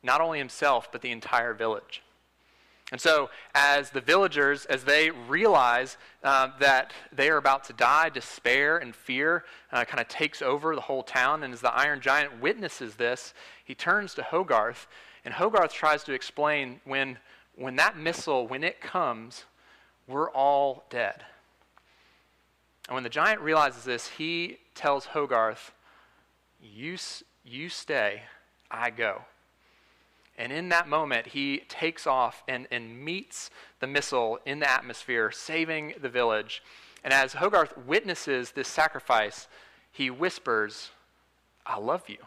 not 0.01 0.21
only 0.21 0.37
himself, 0.37 0.91
but 0.91 1.01
the 1.01 1.11
entire 1.11 1.53
village. 1.53 2.01
And 2.91 3.01
so, 3.01 3.31
as 3.55 3.89
the 3.89 4.01
villagers, 4.01 4.65
as 4.65 4.83
they 4.83 5.09
realize 5.09 5.97
uh, 6.23 6.49
that 6.59 6.93
they 7.11 7.29
are 7.29 7.37
about 7.37 7.63
to 7.63 7.73
die, 7.73 8.09
despair 8.09 8.77
and 8.77 8.95
fear 8.95 9.45
uh, 9.71 9.83
kind 9.85 9.99
of 9.99 10.07
takes 10.09 10.43
over 10.43 10.75
the 10.75 10.81
whole 10.81 11.01
town. 11.01 11.41
And 11.41 11.53
as 11.53 11.61
the 11.61 11.73
Iron 11.73 12.01
Giant 12.01 12.39
witnesses 12.39 12.95
this, 12.95 13.33
he 13.65 13.73
turns 13.73 14.13
to 14.13 14.21
Hogarth, 14.21 14.87
and 15.25 15.33
Hogarth 15.33 15.73
tries 15.73 16.03
to 16.03 16.13
explain 16.13 16.81
when, 16.83 17.17
when 17.55 17.77
that 17.77 17.97
missile, 17.97 18.47
when 18.47 18.63
it 18.63 18.79
comes, 18.79 19.45
we're 20.05 20.29
all 20.29 20.83
dead. 20.91 21.23
And 22.87 22.95
when 22.95 23.03
the 23.03 23.09
giant 23.09 23.41
realizes 23.41 23.83
this, 23.83 24.07
he 24.07 24.57
tells 24.75 25.05
Hogarth, 25.07 25.73
You, 26.61 26.97
you 27.45 27.69
stay, 27.69 28.23
I 28.69 28.89
go. 28.89 29.21
And 30.37 30.51
in 30.51 30.69
that 30.69 30.87
moment, 30.87 31.27
he 31.27 31.59
takes 31.69 32.07
off 32.07 32.43
and, 32.47 32.67
and 32.71 33.03
meets 33.03 33.51
the 33.79 33.87
missile 33.87 34.39
in 34.45 34.59
the 34.59 34.69
atmosphere, 34.69 35.31
saving 35.31 35.93
the 36.01 36.09
village. 36.09 36.63
And 37.03 37.13
as 37.13 37.33
Hogarth 37.33 37.77
witnesses 37.77 38.51
this 38.51 38.67
sacrifice, 38.67 39.47
he 39.91 40.09
whispers, 40.09 40.89
I 41.65 41.77
love 41.77 42.09
you. 42.09 42.17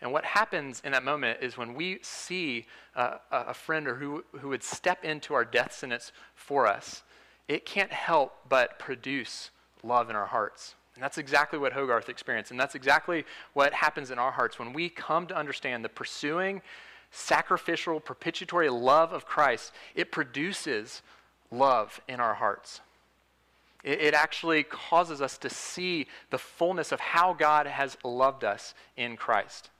And 0.00 0.12
what 0.12 0.24
happens 0.24 0.82
in 0.84 0.92
that 0.92 1.04
moment 1.04 1.38
is 1.42 1.56
when 1.56 1.74
we 1.74 1.98
see 2.02 2.66
uh, 2.94 3.18
a 3.30 3.54
friend 3.54 3.88
or 3.88 3.94
who, 3.96 4.24
who 4.40 4.48
would 4.48 4.62
step 4.62 5.04
into 5.04 5.34
our 5.34 5.44
death 5.44 5.72
sentence 5.74 6.12
for 6.34 6.66
us, 6.66 7.02
it 7.48 7.64
can't 7.64 7.92
help 7.92 8.36
but 8.48 8.78
produce 8.78 9.50
love 9.82 10.10
in 10.10 10.16
our 10.16 10.26
hearts. 10.26 10.74
And 10.94 11.02
that's 11.02 11.18
exactly 11.18 11.58
what 11.58 11.74
Hogarth 11.74 12.08
experienced. 12.08 12.50
And 12.50 12.58
that's 12.58 12.74
exactly 12.74 13.24
what 13.52 13.72
happens 13.72 14.10
in 14.10 14.18
our 14.18 14.32
hearts 14.32 14.58
when 14.58 14.72
we 14.72 14.88
come 14.88 15.26
to 15.26 15.36
understand 15.36 15.84
the 15.84 15.90
pursuing, 15.90 16.62
sacrificial, 17.10 18.00
propitiatory 18.00 18.70
love 18.70 19.12
of 19.12 19.26
Christ. 19.26 19.72
It 19.94 20.10
produces 20.10 21.02
love 21.50 22.00
in 22.08 22.18
our 22.18 22.34
hearts. 22.34 22.80
It, 23.84 24.00
it 24.00 24.14
actually 24.14 24.62
causes 24.62 25.20
us 25.20 25.36
to 25.38 25.50
see 25.50 26.06
the 26.30 26.38
fullness 26.38 26.92
of 26.92 27.00
how 27.00 27.34
God 27.34 27.66
has 27.66 27.98
loved 28.02 28.42
us 28.42 28.74
in 28.96 29.16
Christ. 29.16 29.70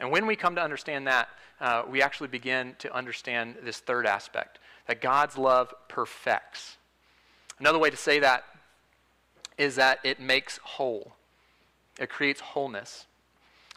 And 0.00 0.10
when 0.10 0.26
we 0.26 0.34
come 0.34 0.56
to 0.56 0.62
understand 0.62 1.06
that, 1.06 1.28
uh, 1.60 1.84
we 1.88 2.02
actually 2.02 2.28
begin 2.28 2.74
to 2.78 2.94
understand 2.94 3.56
this 3.62 3.78
third 3.78 4.06
aspect 4.06 4.58
that 4.86 5.00
God's 5.00 5.38
love 5.38 5.72
perfects. 5.88 6.78
Another 7.60 7.78
way 7.78 7.90
to 7.90 7.96
say 7.96 8.18
that 8.18 8.44
is 9.58 9.76
that 9.76 10.00
it 10.02 10.18
makes 10.18 10.58
whole, 10.58 11.12
it 12.00 12.08
creates 12.08 12.40
wholeness. 12.40 13.06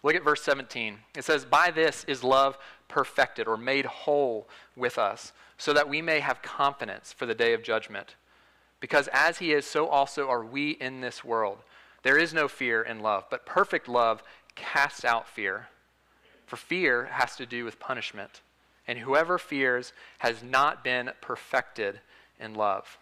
Look 0.01 0.15
at 0.15 0.23
verse 0.23 0.41
17. 0.43 0.97
It 1.15 1.23
says, 1.23 1.45
By 1.45 1.71
this 1.71 2.03
is 2.05 2.23
love 2.23 2.57
perfected 2.89 3.47
or 3.47 3.57
made 3.57 3.85
whole 3.85 4.47
with 4.75 4.97
us, 4.97 5.31
so 5.57 5.71
that 5.73 5.87
we 5.87 6.01
may 6.01 6.19
have 6.19 6.41
confidence 6.41 7.13
for 7.13 7.25
the 7.25 7.35
day 7.35 7.53
of 7.53 7.63
judgment. 7.63 8.15
Because 8.81 9.07
as 9.13 9.37
he 9.37 9.53
is, 9.53 9.65
so 9.65 9.87
also 9.87 10.29
are 10.29 10.43
we 10.43 10.71
in 10.71 10.99
this 10.99 11.23
world. 11.23 11.59
There 12.03 12.17
is 12.17 12.33
no 12.33 12.49
fear 12.49 12.81
in 12.81 12.99
love, 12.99 13.25
but 13.29 13.45
perfect 13.45 13.87
love 13.87 14.21
casts 14.55 15.05
out 15.05 15.27
fear. 15.27 15.67
For 16.45 16.57
fear 16.57 17.05
has 17.05 17.37
to 17.37 17.45
do 17.45 17.63
with 17.63 17.79
punishment, 17.79 18.41
and 18.85 18.99
whoever 18.99 19.37
fears 19.37 19.93
has 20.19 20.43
not 20.43 20.83
been 20.83 21.11
perfected 21.21 22.01
in 22.39 22.55
love. 22.55 22.97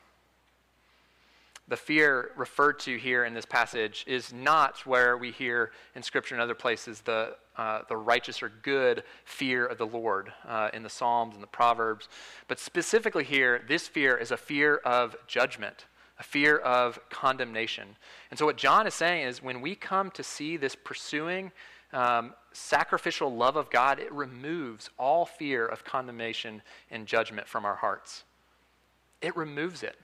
The 1.67 1.78
fear 1.78 2.32
referred 2.36 2.80
to 2.80 2.97
here 2.97 3.24
in 3.24 3.34
this 3.34 3.45
passage 3.45 4.04
is 4.08 4.34
not 4.34 4.86
where 4.86 5.17
we 5.17 5.32
hear 5.32 5.71
in 5.95 6.04
Scripture 6.04 6.36
and 6.36 6.41
other 6.41 6.56
places 6.56 7.02
the, 7.02 7.36
uh, 7.56 7.84
the 7.88 7.95
righteous 7.95 8.43
or 8.43 8.52
good 8.62 9.04
fear 9.24 9.67
of 9.67 9.78
the 9.78 9.86
Lord 9.86 10.34
uh, 10.47 10.69
in 10.74 10.84
the 10.84 10.89
Psalms 10.89 11.36
and 11.36 11.43
the 11.43 11.47
Proverbs. 11.47 12.10
But 12.47 12.60
specifically 12.60 13.24
here, 13.24 13.63
this 13.67 13.88
fear 13.88 14.17
is 14.17 14.32
a 14.32 14.38
fear 14.38 14.78
of 14.78 15.15
judgment, 15.28 15.86
a 16.19 16.24
fear 16.24 16.58
of 16.58 17.00
condemnation. 17.10 17.95
And 18.32 18.38
so, 18.38 18.45
what 18.45 18.58
John 18.58 18.86
is 18.86 18.93
saying 18.93 19.28
is 19.28 19.41
when 19.41 19.62
we 19.62 19.76
come 19.76 20.12
to 20.12 20.24
see 20.24 20.58
this 20.58 20.76
pursuing, 20.76 21.52
um, 21.93 22.34
sacrificial 22.54 23.34
love 23.34 23.56
of 23.56 23.69
God, 23.69 24.00
it 24.00 24.12
removes 24.12 24.89
all 24.97 25.26
fear 25.26 25.65
of 25.65 25.84
condemnation 25.84 26.62
and 26.89 27.08
judgment 27.08 27.47
from 27.47 27.65
our 27.65 27.76
hearts. 27.76 28.24
It 29.21 29.36
removes 29.38 29.84
it. 29.84 29.97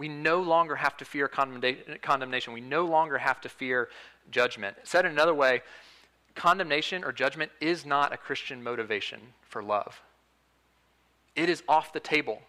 We 0.00 0.08
no 0.08 0.40
longer 0.40 0.76
have 0.76 0.96
to 0.96 1.04
fear 1.04 1.28
condemnation. 1.28 2.54
We 2.54 2.62
no 2.62 2.86
longer 2.86 3.18
have 3.18 3.38
to 3.42 3.50
fear 3.50 3.90
judgment. 4.30 4.78
Said 4.82 5.04
in 5.04 5.12
another 5.12 5.34
way, 5.34 5.60
condemnation 6.34 7.04
or 7.04 7.12
judgment 7.12 7.52
is 7.60 7.84
not 7.84 8.10
a 8.10 8.16
Christian 8.16 8.62
motivation 8.62 9.20
for 9.42 9.62
love. 9.62 10.00
It 11.36 11.50
is 11.50 11.62
off 11.68 11.92
the 11.92 12.00
table. 12.00 12.40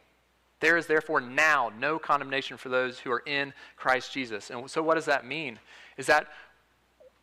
There 0.62 0.78
is 0.78 0.88
therefore 0.88 1.20
now 1.20 1.74
no 1.78 2.00
condemnation 2.00 2.56
for 2.56 2.70
those 2.70 3.00
who 3.00 3.12
are 3.12 3.24
in 3.26 3.52
Christ 3.76 4.14
Jesus. 4.14 4.50
And 4.50 4.72
so, 4.72 4.82
what 4.82 4.96
does 4.96 5.06
that 5.08 5.26
mean? 5.26 5.60
Is 5.98 6.06
that 6.06 6.28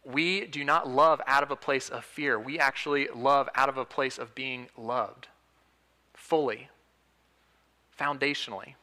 we 0.04 0.44
do 0.44 0.62
not 0.62 0.86
love 0.86 1.22
out 1.26 1.42
of 1.42 1.50
a 1.50 1.56
place 1.56 1.88
of 1.88 2.04
fear. 2.04 2.38
We 2.38 2.58
actually 2.58 3.08
love 3.14 3.48
out 3.54 3.70
of 3.70 3.78
a 3.78 3.86
place 3.86 4.18
of 4.18 4.34
being 4.34 4.68
loved 4.76 5.28
fully, 6.12 6.68
foundationally. 7.98 8.74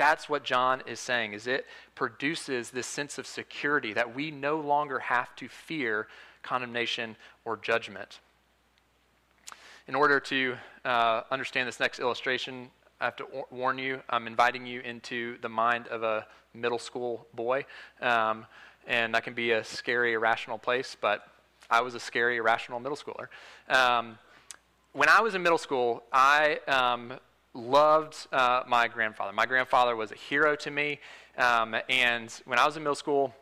That's 0.00 0.30
what 0.30 0.44
John 0.44 0.82
is 0.86 0.98
saying 0.98 1.34
is 1.34 1.46
it 1.46 1.66
produces 1.94 2.70
this 2.70 2.86
sense 2.86 3.18
of 3.18 3.26
security 3.26 3.92
that 3.92 4.14
we 4.14 4.30
no 4.30 4.58
longer 4.58 4.98
have 4.98 5.36
to 5.36 5.46
fear 5.46 6.08
condemnation 6.42 7.16
or 7.44 7.58
judgment. 7.58 8.20
In 9.88 9.94
order 9.94 10.18
to 10.18 10.56
uh, 10.86 11.24
understand 11.30 11.68
this 11.68 11.78
next 11.78 12.00
illustration, 12.00 12.70
I 12.98 13.04
have 13.04 13.16
to 13.16 13.26
warn 13.50 13.76
you, 13.76 14.00
I'm 14.08 14.26
inviting 14.26 14.64
you 14.64 14.80
into 14.80 15.36
the 15.42 15.50
mind 15.50 15.86
of 15.88 16.02
a 16.02 16.26
middle 16.54 16.78
school 16.78 17.26
boy. 17.34 17.66
Um, 18.00 18.46
and 18.86 19.14
that 19.14 19.22
can 19.22 19.34
be 19.34 19.50
a 19.50 19.62
scary, 19.62 20.14
irrational 20.14 20.56
place, 20.56 20.96
but 20.98 21.28
I 21.68 21.82
was 21.82 21.94
a 21.94 22.00
scary, 22.00 22.38
irrational 22.38 22.80
middle 22.80 22.96
schooler. 22.96 23.28
Um, 23.68 24.16
when 24.94 25.10
I 25.10 25.20
was 25.20 25.34
in 25.34 25.42
middle 25.42 25.58
school, 25.58 26.04
I 26.10 26.58
um, 26.68 27.20
loved 27.54 28.26
uh, 28.32 28.62
my 28.68 28.88
grandfather. 28.88 29.32
My 29.32 29.46
grandfather 29.46 29.96
was 29.96 30.12
a 30.12 30.16
hero 30.16 30.54
to 30.56 30.70
me, 30.70 31.00
um, 31.36 31.76
and 31.88 32.32
when 32.44 32.58
I 32.58 32.66
was 32.66 32.76
in 32.76 32.82
middle 32.82 32.94
school, 32.94 33.34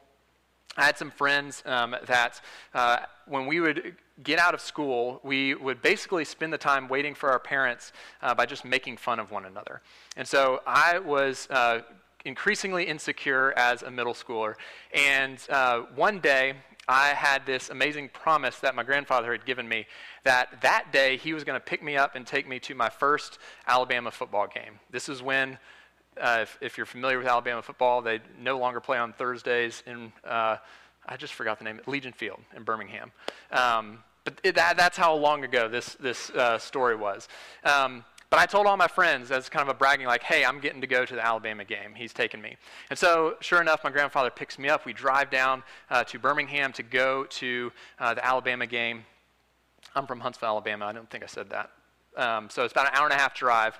I 0.76 0.84
had 0.84 0.96
some 0.96 1.10
friends 1.10 1.62
um, 1.66 1.96
that 2.06 2.40
uh, 2.72 2.98
when 3.26 3.46
we 3.46 3.58
would 3.58 3.96
get 4.22 4.38
out 4.38 4.54
of 4.54 4.60
school, 4.60 5.20
we 5.24 5.54
would 5.54 5.82
basically 5.82 6.24
spend 6.24 6.52
the 6.52 6.58
time 6.58 6.88
waiting 6.88 7.14
for 7.14 7.30
our 7.30 7.38
parents 7.38 7.92
uh, 8.22 8.34
by 8.34 8.46
just 8.46 8.64
making 8.64 8.96
fun 8.96 9.18
of 9.18 9.30
one 9.30 9.44
another. 9.44 9.82
And 10.16 10.26
so 10.26 10.60
I 10.66 10.98
was 10.98 11.48
uh, 11.50 11.80
increasingly 12.24 12.84
insecure 12.84 13.52
as 13.56 13.82
a 13.82 13.90
middle 13.90 14.14
schooler. 14.14 14.54
And 14.92 15.38
uh, 15.50 15.80
one 15.94 16.20
day, 16.20 16.54
I 16.88 17.08
had 17.08 17.44
this 17.44 17.68
amazing 17.68 18.08
promise 18.08 18.58
that 18.60 18.74
my 18.74 18.82
grandfather 18.82 19.30
had 19.30 19.44
given 19.44 19.68
me 19.68 19.86
that 20.24 20.62
that 20.62 20.90
day 20.90 21.18
he 21.18 21.34
was 21.34 21.44
going 21.44 21.60
to 21.60 21.64
pick 21.64 21.82
me 21.82 21.96
up 21.96 22.16
and 22.16 22.26
take 22.26 22.48
me 22.48 22.58
to 22.60 22.74
my 22.74 22.88
first 22.88 23.38
Alabama 23.66 24.10
football 24.10 24.46
game. 24.46 24.80
This 24.90 25.10
is 25.10 25.22
when, 25.22 25.58
uh, 26.18 26.38
if, 26.42 26.58
if, 26.62 26.78
you're 26.78 26.86
familiar 26.86 27.18
with 27.18 27.26
Alabama 27.26 27.60
football, 27.60 28.00
they 28.00 28.20
no 28.40 28.58
longer 28.58 28.80
play 28.80 28.96
on 28.96 29.12
Thursdays 29.12 29.82
in, 29.86 30.12
uh, 30.24 30.56
I 31.06 31.16
just 31.18 31.34
forgot 31.34 31.58
the 31.58 31.64
name, 31.64 31.80
Legion 31.86 32.14
Field 32.14 32.40
in 32.56 32.62
Birmingham. 32.62 33.12
Um, 33.52 34.02
but 34.24 34.40
it, 34.42 34.54
that, 34.54 34.78
that's 34.78 34.96
how 34.96 35.14
long 35.14 35.44
ago 35.44 35.68
this, 35.68 35.94
this 36.00 36.30
uh, 36.30 36.58
story 36.58 36.96
was. 36.96 37.28
Um, 37.64 38.02
but 38.30 38.38
I 38.38 38.46
told 38.46 38.66
all 38.66 38.76
my 38.76 38.88
friends 38.88 39.30
as 39.30 39.48
kind 39.48 39.66
of 39.66 39.74
a 39.74 39.78
bragging, 39.78 40.06
like, 40.06 40.22
hey, 40.22 40.44
I'm 40.44 40.60
getting 40.60 40.80
to 40.82 40.86
go 40.86 41.06
to 41.06 41.14
the 41.14 41.24
Alabama 41.24 41.64
game. 41.64 41.94
He's 41.94 42.12
taking 42.12 42.42
me. 42.42 42.56
And 42.90 42.98
so, 42.98 43.36
sure 43.40 43.60
enough, 43.60 43.82
my 43.84 43.90
grandfather 43.90 44.30
picks 44.30 44.58
me 44.58 44.68
up. 44.68 44.84
We 44.84 44.92
drive 44.92 45.30
down 45.30 45.62
uh, 45.90 46.04
to 46.04 46.18
Birmingham 46.18 46.72
to 46.74 46.82
go 46.82 47.24
to 47.24 47.72
uh, 47.98 48.14
the 48.14 48.24
Alabama 48.24 48.66
game. 48.66 49.04
I'm 49.94 50.06
from 50.06 50.20
Huntsville, 50.20 50.48
Alabama. 50.48 50.84
I 50.84 50.92
don't 50.92 51.08
think 51.08 51.24
I 51.24 51.26
said 51.26 51.48
that. 51.50 51.70
Um, 52.16 52.50
so 52.50 52.64
it's 52.64 52.72
about 52.72 52.88
an 52.88 52.92
hour 52.94 53.04
and 53.04 53.14
a 53.14 53.18
half 53.18 53.34
drive. 53.34 53.78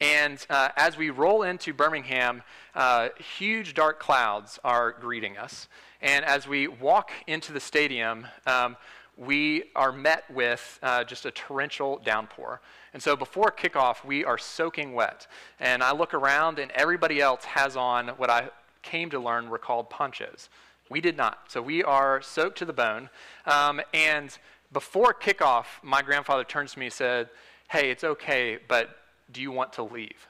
And 0.00 0.44
uh, 0.50 0.68
as 0.76 0.96
we 0.96 1.10
roll 1.10 1.42
into 1.42 1.72
Birmingham, 1.72 2.42
uh, 2.74 3.08
huge 3.38 3.74
dark 3.74 3.98
clouds 3.98 4.58
are 4.62 4.92
greeting 4.92 5.36
us. 5.38 5.68
And 6.00 6.24
as 6.24 6.46
we 6.46 6.68
walk 6.68 7.10
into 7.26 7.52
the 7.52 7.58
stadium, 7.58 8.26
um, 8.46 8.76
we 9.18 9.64
are 9.74 9.90
met 9.90 10.24
with 10.30 10.78
uh, 10.82 11.02
just 11.04 11.26
a 11.26 11.30
torrential 11.32 12.00
downpour. 12.04 12.60
And 12.94 13.02
so 13.02 13.16
before 13.16 13.50
kickoff, 13.50 14.04
we 14.04 14.24
are 14.24 14.38
soaking 14.38 14.94
wet. 14.94 15.26
And 15.58 15.82
I 15.82 15.92
look 15.92 16.14
around, 16.14 16.58
and 16.58 16.70
everybody 16.72 17.20
else 17.20 17.44
has 17.44 17.76
on 17.76 18.08
what 18.10 18.30
I 18.30 18.50
came 18.82 19.10
to 19.10 19.18
learn 19.18 19.50
were 19.50 19.58
called 19.58 19.90
ponchos. 19.90 20.48
We 20.88 21.00
did 21.00 21.16
not. 21.16 21.38
So 21.48 21.60
we 21.60 21.82
are 21.82 22.22
soaked 22.22 22.58
to 22.58 22.64
the 22.64 22.72
bone. 22.72 23.10
Um, 23.44 23.80
and 23.92 24.36
before 24.72 25.12
kickoff, 25.12 25.66
my 25.82 26.00
grandfather 26.00 26.44
turns 26.44 26.72
to 26.72 26.78
me 26.78 26.86
and 26.86 26.92
said, 26.92 27.28
Hey, 27.68 27.90
it's 27.90 28.04
okay, 28.04 28.58
but 28.68 28.96
do 29.32 29.42
you 29.42 29.52
want 29.52 29.74
to 29.74 29.82
leave? 29.82 30.26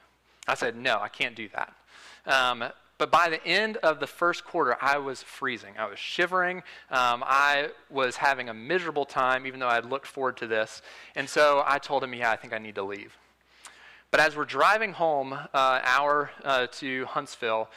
I 0.47 0.55
said, 0.55 0.75
No, 0.75 0.99
I 0.99 1.07
can't 1.07 1.35
do 1.35 1.47
that. 1.49 1.73
Um, 2.25 2.65
but 2.99 3.09
by 3.09 3.29
the 3.29 3.43
end 3.47 3.77
of 3.77 4.01
the 4.01 4.05
first 4.05 4.43
quarter, 4.43 4.77
I 4.81 4.97
was 4.97 5.23
freezing. 5.23 5.75
I 5.79 5.87
was 5.87 5.97
shivering. 5.97 6.57
Um, 6.91 7.23
I 7.25 7.69
was 7.89 8.17
having 8.17 8.49
a 8.49 8.53
miserable 8.53 9.05
time, 9.05 9.47
even 9.47 9.61
though 9.61 9.69
I 9.69 9.75
had 9.75 9.85
looked 9.85 10.05
forward 10.05 10.35
to 10.37 10.47
this. 10.47 10.81
And 11.15 11.27
so 11.27 11.63
I 11.65 11.79
told 11.79 12.03
him, 12.03 12.13
Yeah, 12.13 12.29
I 12.29 12.35
think 12.35 12.53
I 12.53 12.57
need 12.57 12.75
to 12.75 12.83
leave. 12.83 13.17
But 14.11 14.19
as 14.19 14.35
we're 14.35 14.45
driving 14.45 14.93
home, 14.93 15.31
uh, 15.33 15.47
hour 15.53 16.31
uh, 16.43 16.67
to 16.73 17.05
Huntsville, 17.05 17.69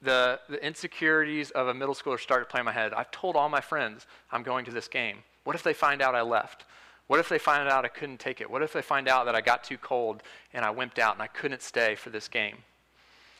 the, 0.00 0.40
the 0.48 0.64
insecurities 0.64 1.50
of 1.50 1.68
a 1.68 1.74
middle 1.74 1.94
schooler 1.94 2.18
started 2.18 2.48
playing 2.48 2.62
in 2.62 2.66
my 2.66 2.72
head. 2.72 2.94
I've 2.94 3.10
told 3.10 3.36
all 3.36 3.50
my 3.50 3.60
friends 3.60 4.06
I'm 4.32 4.42
going 4.42 4.64
to 4.64 4.70
this 4.70 4.88
game. 4.88 5.18
What 5.44 5.54
if 5.54 5.62
they 5.62 5.74
find 5.74 6.00
out 6.00 6.14
I 6.14 6.22
left? 6.22 6.64
What 7.08 7.20
if 7.20 7.28
they 7.28 7.38
find 7.38 7.68
out 7.68 7.84
I 7.84 7.88
couldn't 7.88 8.20
take 8.20 8.40
it? 8.40 8.50
What 8.50 8.62
if 8.62 8.72
they 8.72 8.82
find 8.82 9.06
out 9.06 9.26
that 9.26 9.34
I 9.34 9.42
got 9.42 9.64
too 9.64 9.78
cold 9.78 10.22
and 10.54 10.64
I 10.64 10.72
wimped 10.72 10.98
out 10.98 11.14
and 11.14 11.22
I 11.22 11.26
couldn't 11.26 11.62
stay 11.62 11.94
for 11.94 12.08
this 12.10 12.26
game? 12.26 12.56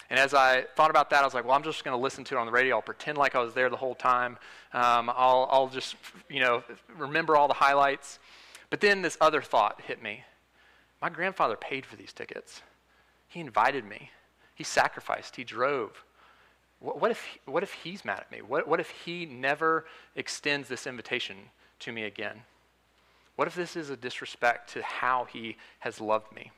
And 0.08 0.18
as 0.18 0.34
I 0.34 0.64
thought 0.76 0.90
about 0.90 1.10
that, 1.10 1.22
I 1.22 1.24
was 1.24 1.34
like, 1.34 1.44
well, 1.44 1.54
I'm 1.54 1.62
just 1.62 1.84
going 1.84 1.96
to 1.96 2.02
listen 2.02 2.22
to 2.24 2.36
it 2.36 2.38
on 2.38 2.46
the 2.46 2.52
radio. 2.52 2.76
I'll 2.76 2.82
pretend 2.82 3.18
like 3.18 3.34
I 3.34 3.40
was 3.40 3.54
there 3.54 3.68
the 3.68 3.76
whole 3.76 3.94
time. 3.94 4.38
Um, 4.72 5.10
I'll, 5.10 5.48
I'll 5.50 5.68
just, 5.68 5.96
you 6.28 6.40
know, 6.40 6.62
remember 6.96 7.36
all 7.36 7.48
the 7.48 7.54
highlights. 7.54 8.18
But 8.70 8.80
then 8.80 9.02
this 9.02 9.16
other 9.20 9.42
thought 9.42 9.80
hit 9.80 10.02
me. 10.02 10.22
My 11.02 11.10
grandfather 11.10 11.56
paid 11.56 11.84
for 11.84 11.96
these 11.96 12.12
tickets. 12.12 12.62
He 13.28 13.40
invited 13.40 13.84
me. 13.84 14.10
He 14.54 14.64
sacrificed. 14.64 15.36
He 15.36 15.44
drove. 15.44 16.04
What, 16.78 17.00
what 17.00 17.10
if, 17.10 17.38
what 17.44 17.62
if 17.62 17.72
he's 17.72 18.04
mad 18.04 18.20
at 18.20 18.30
me? 18.30 18.42
What, 18.42 18.68
what 18.68 18.80
if 18.80 18.90
he 18.90 19.26
never 19.26 19.86
extends 20.14 20.68
this 20.68 20.86
invitation 20.86 21.36
to 21.80 21.92
me 21.92 22.04
again? 22.04 22.42
What 23.34 23.48
if 23.48 23.54
this 23.54 23.76
is 23.76 23.90
a 23.90 23.96
disrespect 23.96 24.72
to 24.72 24.82
how 24.82 25.26
he 25.30 25.56
has 25.80 26.00
loved 26.00 26.32
me? 26.34 26.52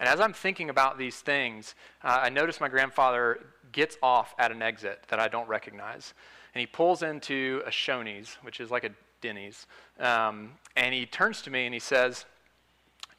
And 0.00 0.08
as 0.08 0.18
I'm 0.18 0.32
thinking 0.32 0.70
about 0.70 0.96
these 0.96 1.20
things, 1.20 1.74
uh, 2.02 2.20
I 2.22 2.30
notice 2.30 2.58
my 2.58 2.68
grandfather 2.68 3.38
gets 3.70 3.98
off 4.02 4.34
at 4.38 4.50
an 4.50 4.62
exit 4.62 5.04
that 5.08 5.20
I 5.20 5.28
don't 5.28 5.46
recognize. 5.46 6.14
And 6.54 6.60
he 6.60 6.66
pulls 6.66 7.02
into 7.02 7.62
a 7.66 7.70
Shoney's, 7.70 8.38
which 8.42 8.60
is 8.60 8.70
like 8.70 8.82
a 8.82 8.90
Denny's. 9.20 9.66
Um, 9.98 10.52
and 10.74 10.94
he 10.94 11.04
turns 11.04 11.42
to 11.42 11.50
me 11.50 11.66
and 11.66 11.74
he 11.74 11.80
says, 11.80 12.24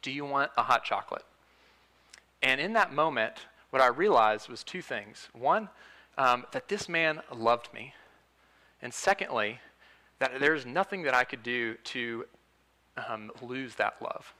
Do 0.02 0.10
you 0.10 0.24
want 0.24 0.50
a 0.56 0.64
hot 0.64 0.84
chocolate? 0.84 1.24
And 2.42 2.60
in 2.60 2.72
that 2.72 2.92
moment, 2.92 3.34
what 3.70 3.80
I 3.80 3.86
realized 3.86 4.48
was 4.48 4.64
two 4.64 4.82
things. 4.82 5.28
One, 5.32 5.68
um, 6.18 6.44
that 6.50 6.66
this 6.66 6.88
man 6.88 7.20
loved 7.32 7.72
me. 7.72 7.94
And 8.82 8.92
secondly, 8.92 9.60
that 10.18 10.40
there's 10.40 10.66
nothing 10.66 11.02
that 11.02 11.14
I 11.14 11.22
could 11.22 11.44
do 11.44 11.74
to 11.74 12.26
um, 13.08 13.30
lose 13.40 13.76
that 13.76 13.94
love. 14.02 14.34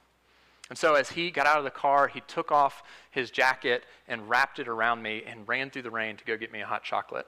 And 0.73 0.77
so, 0.79 0.95
as 0.95 1.11
he 1.11 1.29
got 1.29 1.45
out 1.45 1.59
of 1.59 1.65
the 1.65 1.69
car, 1.69 2.07
he 2.07 2.21
took 2.21 2.51
off 2.51 2.81
his 3.11 3.29
jacket 3.29 3.83
and 4.07 4.27
wrapped 4.27 4.57
it 4.57 4.67
around 4.67 5.03
me 5.03 5.21
and 5.23 5.47
ran 5.47 5.69
through 5.69 5.83
the 5.83 5.91
rain 5.91 6.17
to 6.17 6.25
go 6.25 6.35
get 6.35 6.51
me 6.51 6.61
a 6.61 6.65
hot 6.65 6.83
chocolate. 6.83 7.27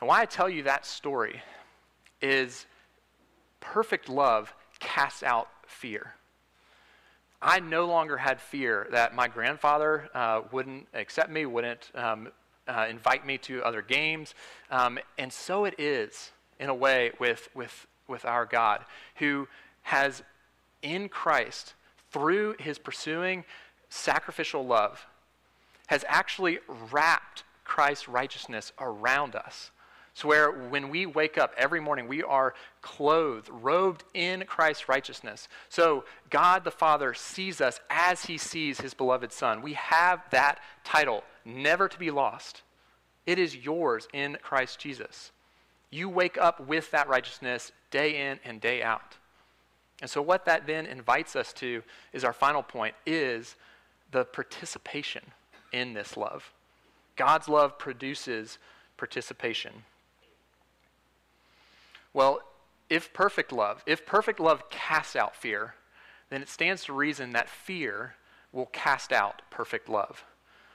And 0.00 0.08
why 0.08 0.20
I 0.20 0.24
tell 0.24 0.48
you 0.48 0.64
that 0.64 0.84
story 0.84 1.40
is 2.20 2.66
perfect 3.60 4.08
love 4.08 4.52
casts 4.80 5.22
out 5.22 5.50
fear. 5.68 6.14
I 7.40 7.60
no 7.60 7.86
longer 7.86 8.16
had 8.16 8.40
fear 8.40 8.88
that 8.90 9.14
my 9.14 9.28
grandfather 9.28 10.08
uh, 10.12 10.40
wouldn't 10.50 10.88
accept 10.92 11.30
me, 11.30 11.46
wouldn't 11.46 11.92
um, 11.94 12.32
uh, 12.66 12.88
invite 12.90 13.24
me 13.24 13.38
to 13.38 13.62
other 13.62 13.82
games. 13.82 14.34
Um, 14.72 14.98
and 15.16 15.32
so 15.32 15.64
it 15.64 15.78
is, 15.78 16.32
in 16.58 16.70
a 16.70 16.74
way, 16.74 17.12
with, 17.20 17.48
with, 17.54 17.86
with 18.08 18.24
our 18.24 18.46
God, 18.46 18.84
who 19.14 19.46
has 19.82 20.24
in 20.82 21.08
Christ, 21.08 21.74
through 22.10 22.56
his 22.58 22.78
pursuing 22.78 23.44
sacrificial 23.88 24.66
love, 24.66 25.06
has 25.86 26.04
actually 26.08 26.58
wrapped 26.90 27.44
Christ's 27.64 28.08
righteousness 28.08 28.72
around 28.80 29.34
us. 29.34 29.70
So, 30.14 30.28
where 30.28 30.50
when 30.50 30.90
we 30.90 31.06
wake 31.06 31.38
up 31.38 31.54
every 31.56 31.80
morning, 31.80 32.08
we 32.08 32.22
are 32.22 32.54
clothed, 32.82 33.48
robed 33.48 34.04
in 34.12 34.44
Christ's 34.44 34.88
righteousness. 34.88 35.48
So, 35.68 36.04
God 36.30 36.64
the 36.64 36.70
Father 36.70 37.14
sees 37.14 37.60
us 37.60 37.80
as 37.88 38.24
he 38.24 38.36
sees 38.36 38.80
his 38.80 38.92
beloved 38.92 39.32
Son. 39.32 39.62
We 39.62 39.74
have 39.74 40.22
that 40.30 40.60
title, 40.84 41.22
never 41.44 41.88
to 41.88 41.98
be 41.98 42.10
lost. 42.10 42.62
It 43.24 43.38
is 43.38 43.56
yours 43.56 44.08
in 44.12 44.36
Christ 44.42 44.80
Jesus. 44.80 45.30
You 45.90 46.08
wake 46.08 46.36
up 46.36 46.66
with 46.66 46.90
that 46.90 47.08
righteousness 47.08 47.72
day 47.90 48.30
in 48.30 48.40
and 48.44 48.60
day 48.60 48.82
out. 48.82 49.16
And 50.00 50.08
so, 50.08 50.22
what 50.22 50.46
that 50.46 50.66
then 50.66 50.86
invites 50.86 51.36
us 51.36 51.52
to 51.54 51.82
is 52.12 52.24
our 52.24 52.32
final 52.32 52.62
point 52.62 52.94
is 53.04 53.56
the 54.10 54.24
participation 54.24 55.22
in 55.72 55.92
this 55.92 56.16
love. 56.16 56.52
God's 57.16 57.48
love 57.48 57.78
produces 57.78 58.58
participation. 58.96 59.72
Well, 62.12 62.40
if 62.88 63.12
perfect 63.12 63.52
love, 63.52 63.82
if 63.86 64.04
perfect 64.04 64.40
love 64.40 64.68
casts 64.70 65.14
out 65.14 65.36
fear, 65.36 65.74
then 66.30 66.42
it 66.42 66.48
stands 66.48 66.84
to 66.84 66.92
reason 66.92 67.32
that 67.32 67.48
fear 67.48 68.14
will 68.52 68.66
cast 68.66 69.12
out 69.12 69.42
perfect 69.50 69.88
love. 69.88 70.24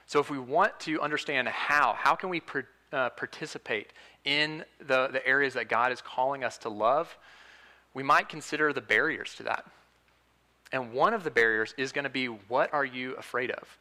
So 0.06 0.20
if 0.20 0.30
we 0.30 0.38
want 0.38 0.78
to 0.80 1.00
understand 1.00 1.48
how, 1.48 1.94
how 1.98 2.14
can 2.14 2.30
we 2.30 2.40
per, 2.40 2.66
uh, 2.92 3.10
participate 3.10 3.92
in 4.24 4.64
the, 4.78 5.08
the 5.08 5.26
areas 5.26 5.54
that 5.54 5.68
God 5.68 5.92
is 5.92 6.00
calling 6.00 6.44
us 6.44 6.56
to 6.58 6.68
love, 6.68 7.18
we 7.96 8.02
might 8.02 8.28
consider 8.28 8.74
the 8.74 8.82
barriers 8.82 9.34
to 9.36 9.42
that. 9.44 9.64
And 10.70 10.92
one 10.92 11.14
of 11.14 11.24
the 11.24 11.30
barriers 11.30 11.74
is 11.78 11.92
going 11.92 12.02
to 12.04 12.10
be 12.10 12.26
what 12.26 12.74
are 12.74 12.84
you 12.84 13.14
afraid 13.14 13.50
of? 13.50 13.78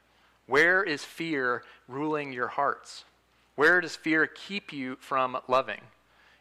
Where 0.47 0.82
is 0.84 1.04
fear 1.04 1.63
ruling 1.89 2.32
your 2.32 2.47
hearts? 2.47 3.04
Where 3.56 3.82
does 3.82 3.97
fear 3.97 4.25
keep 4.25 4.71
you 4.71 4.95
from 5.01 5.38
loving? 5.49 5.82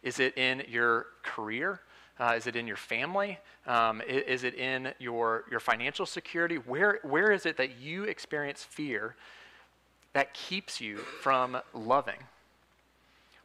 Is 0.04 0.20
it 0.20 0.38
in 0.38 0.62
your 0.68 1.06
career? 1.24 1.80
Uh, 2.20 2.34
is 2.36 2.46
it 2.46 2.54
in 2.54 2.68
your 2.68 2.76
family? 2.76 3.40
Um, 3.66 4.02
is, 4.02 4.22
is, 4.22 4.44
it 4.44 4.54
in 4.54 4.92
your, 5.00 5.42
your 5.50 5.58
financial 5.58 6.06
security? 6.06 6.58
Where, 6.58 7.00
where 7.02 7.32
is 7.32 7.44
it 7.44 7.56
that 7.56 7.80
you 7.80 8.04
experience 8.04 8.62
fear 8.62 9.16
that 10.12 10.32
keeps 10.32 10.80
you 10.80 10.98
from 10.98 11.58
loving? 11.72 12.22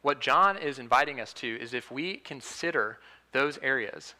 What 0.02 0.20
John 0.20 0.56
is 0.56 0.78
inviting 0.78 1.20
us 1.20 1.32
to 1.32 1.60
is 1.60 1.74
if 1.74 1.90
we 1.90 2.18
consider 2.18 3.00
those 3.32 3.58
areas 3.60 4.14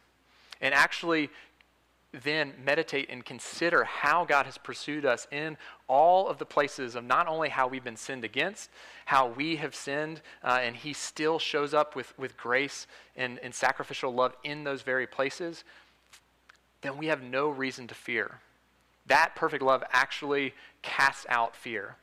and 0.60 0.74
actually 0.74 1.30
then 2.12 2.52
meditate 2.64 3.08
and 3.08 3.24
consider 3.24 3.84
how 3.84 4.24
God 4.24 4.46
has 4.46 4.58
pursued 4.58 5.04
us 5.04 5.28
in 5.30 5.56
all 5.86 6.28
of 6.28 6.38
the 6.38 6.44
places 6.44 6.96
of 6.96 7.04
not 7.04 7.28
only 7.28 7.48
how 7.48 7.68
we've 7.68 7.84
been 7.84 7.96
sinned 7.96 8.24
against, 8.24 8.68
how 9.04 9.28
we 9.28 9.56
have 9.56 9.74
sinned, 9.74 10.20
uh, 10.42 10.58
and 10.60 10.74
He 10.74 10.92
still 10.92 11.38
shows 11.38 11.72
up 11.72 11.94
with, 11.94 12.16
with 12.18 12.36
grace 12.36 12.86
and, 13.16 13.38
and 13.40 13.54
sacrificial 13.54 14.12
love 14.12 14.34
in 14.42 14.64
those 14.64 14.82
very 14.82 15.06
places, 15.06 15.62
then 16.82 16.96
we 16.96 17.06
have 17.06 17.22
no 17.22 17.48
reason 17.48 17.86
to 17.86 17.94
fear. 17.94 18.40
That 19.06 19.34
perfect 19.36 19.62
love 19.62 19.84
actually 19.92 20.54
casts 20.82 21.26
out 21.28 21.54
fear. 21.54 21.96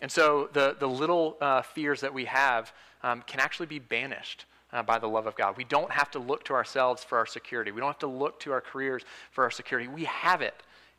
And 0.00 0.10
so 0.10 0.48
the, 0.52 0.76
the 0.78 0.88
little 0.88 1.36
uh, 1.40 1.62
fears 1.62 2.00
that 2.00 2.12
we 2.12 2.24
have 2.24 2.72
um, 3.04 3.22
can 3.22 3.38
actually 3.38 3.66
be 3.66 3.78
banished 3.78 4.44
uh, 4.72 4.82
by 4.82 4.98
the 4.98 5.08
love 5.08 5.26
of 5.26 5.36
God. 5.36 5.56
We 5.56 5.64
don't 5.64 5.90
have 5.90 6.10
to 6.12 6.18
look 6.18 6.44
to 6.44 6.54
ourselves 6.54 7.04
for 7.04 7.18
our 7.18 7.26
security. 7.26 7.72
We 7.72 7.80
don't 7.80 7.88
have 7.88 7.98
to 8.00 8.06
look 8.06 8.40
to 8.40 8.52
our 8.52 8.60
careers 8.60 9.02
for 9.30 9.44
our 9.44 9.50
security. 9.50 9.88
We 9.88 10.04
have 10.04 10.42
it 10.42 10.54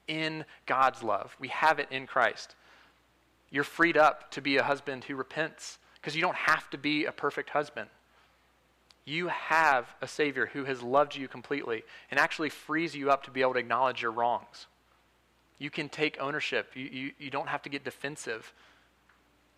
in 0.08 0.44
God's 0.66 1.02
love, 1.02 1.36
we 1.40 1.48
have 1.48 1.80
it 1.80 1.88
in 1.90 2.08
Christ. 2.08 2.56
You're 3.50 3.64
freed 3.64 3.98
up 3.98 4.32
to 4.32 4.42
be 4.42 4.58
a 4.58 4.64
husband 4.64 5.04
who 5.04 5.16
repents 5.16 5.78
because 5.96 6.16
you 6.16 6.22
don't 6.22 6.36
have 6.36 6.70
to 6.72 6.78
be 6.78 7.06
a 7.06 7.12
perfect 7.12 7.52
husband. 7.52 7.88
You 9.06 9.28
have 9.28 9.94
a 10.02 10.08
Savior 10.08 10.48
who 10.48 10.64
has 10.66 10.82
loved 10.82 11.16
you 11.16 11.28
completely 11.28 11.84
and 12.10 12.20
actually 12.20 12.50
frees 12.50 12.96
you 12.96 13.12
up 13.12 13.24
to 13.26 13.32
be 13.32 13.42
able 13.42 13.54
to 13.54 13.60
acknowledge 13.60 14.02
your 14.02 14.12
wrongs. 14.12 14.66
You 15.60 15.70
can 15.70 15.88
take 15.88 16.18
ownership. 16.20 16.72
You, 16.74 16.90
you, 16.92 17.12
you 17.20 17.30
don't 17.30 17.48
have 17.48 17.62
to 17.64 17.70
get 17.70 17.84
defensive 17.84 18.52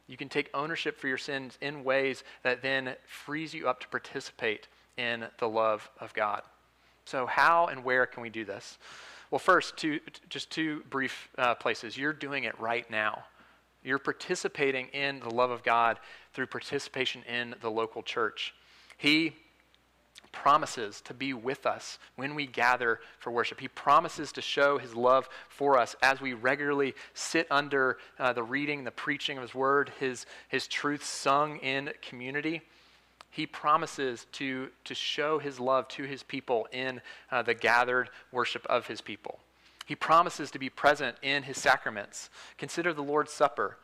you 0.08 0.18
can 0.18 0.30
take 0.30 0.50
ownership 0.54 1.00
for 1.00 1.08
your 1.08 1.18
sins 1.18 1.58
in 1.62 1.84
ways 1.84 2.24
that 2.44 2.62
then 2.62 2.96
frees 3.08 3.54
you 3.54 3.68
up 3.68 3.80
to 3.82 3.88
participate 3.88 4.68
in 4.98 5.26
the 5.40 5.50
love 5.50 5.90
of 6.00 6.14
God. 6.14 6.44
So, 7.06 7.26
how 7.26 7.68
and 7.68 7.84
where 7.84 8.06
can 8.06 8.22
we 8.22 8.30
do 8.30 8.46
this? 8.46 8.78
Well, 9.32 9.40
first, 9.40 9.78
two, 9.78 10.00
just 10.30 10.52
two 10.52 10.84
brief 10.90 11.30
uh, 11.38 11.56
places. 11.56 11.98
You're 11.98 12.14
doing 12.14 12.44
it 12.44 12.60
right 12.60 12.90
now. 12.90 13.24
You're 13.84 14.00
participating 14.00 14.88
in 14.88 15.20
the 15.20 15.30
love 15.30 15.52
of 15.52 15.64
God 15.64 16.00
through 16.34 16.48
participation 16.48 17.24
in 17.24 17.56
the 17.62 17.70
local 17.70 18.02
church. 18.02 18.54
He 18.98 19.36
promises 20.32 21.02
to 21.02 21.14
be 21.14 21.34
with 21.34 21.66
us 21.66 21.98
when 22.16 22.36
we 22.36 22.46
gather 22.46 23.00
for 23.20 23.32
worship. 23.32 23.60
He 23.60 23.68
promises 23.68 24.32
to 24.34 24.42
show 24.42 24.78
his 24.78 24.96
love 24.96 25.30
for 25.50 25.78
us 25.78 25.96
as 26.02 26.22
we 26.22 26.34
regularly 26.34 26.94
sit 27.14 27.48
under 27.50 27.98
uh, 28.20 28.34
the 28.34 28.44
reading, 28.44 28.84
the 28.84 28.92
preaching 28.92 29.38
of 29.38 29.42
his 29.42 29.56
word, 29.56 29.92
his, 30.00 30.26
his 30.48 30.68
truth 30.68 31.04
sung 31.04 31.58
in 31.58 31.92
community. 32.02 32.62
He 33.32 33.46
promises 33.46 34.28
to, 34.34 34.70
to 34.84 34.94
show 34.96 35.40
his 35.40 35.60
love 35.60 35.88
to 35.90 36.04
his 36.04 36.24
people 36.24 36.68
in 36.72 37.02
uh, 37.32 37.42
the 37.42 37.54
gathered 37.54 38.10
worship 38.32 38.66
of 38.68 38.88
his 38.88 39.02
people. 39.02 39.40
He 39.86 39.96
promises 39.96 40.52
to 40.52 40.60
be 40.60 40.70
present 40.70 41.18
in 41.22 41.44
his 41.44 41.58
sacraments. 41.58 42.30
Consider 42.58 42.94
the 42.94 43.04
Lord's 43.04 43.32
Supper. 43.32 43.78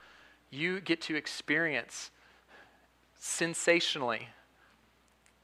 You 0.50 0.80
get 0.80 1.02
to 1.02 1.16
experience 1.16 2.12
sensationally 3.18 4.30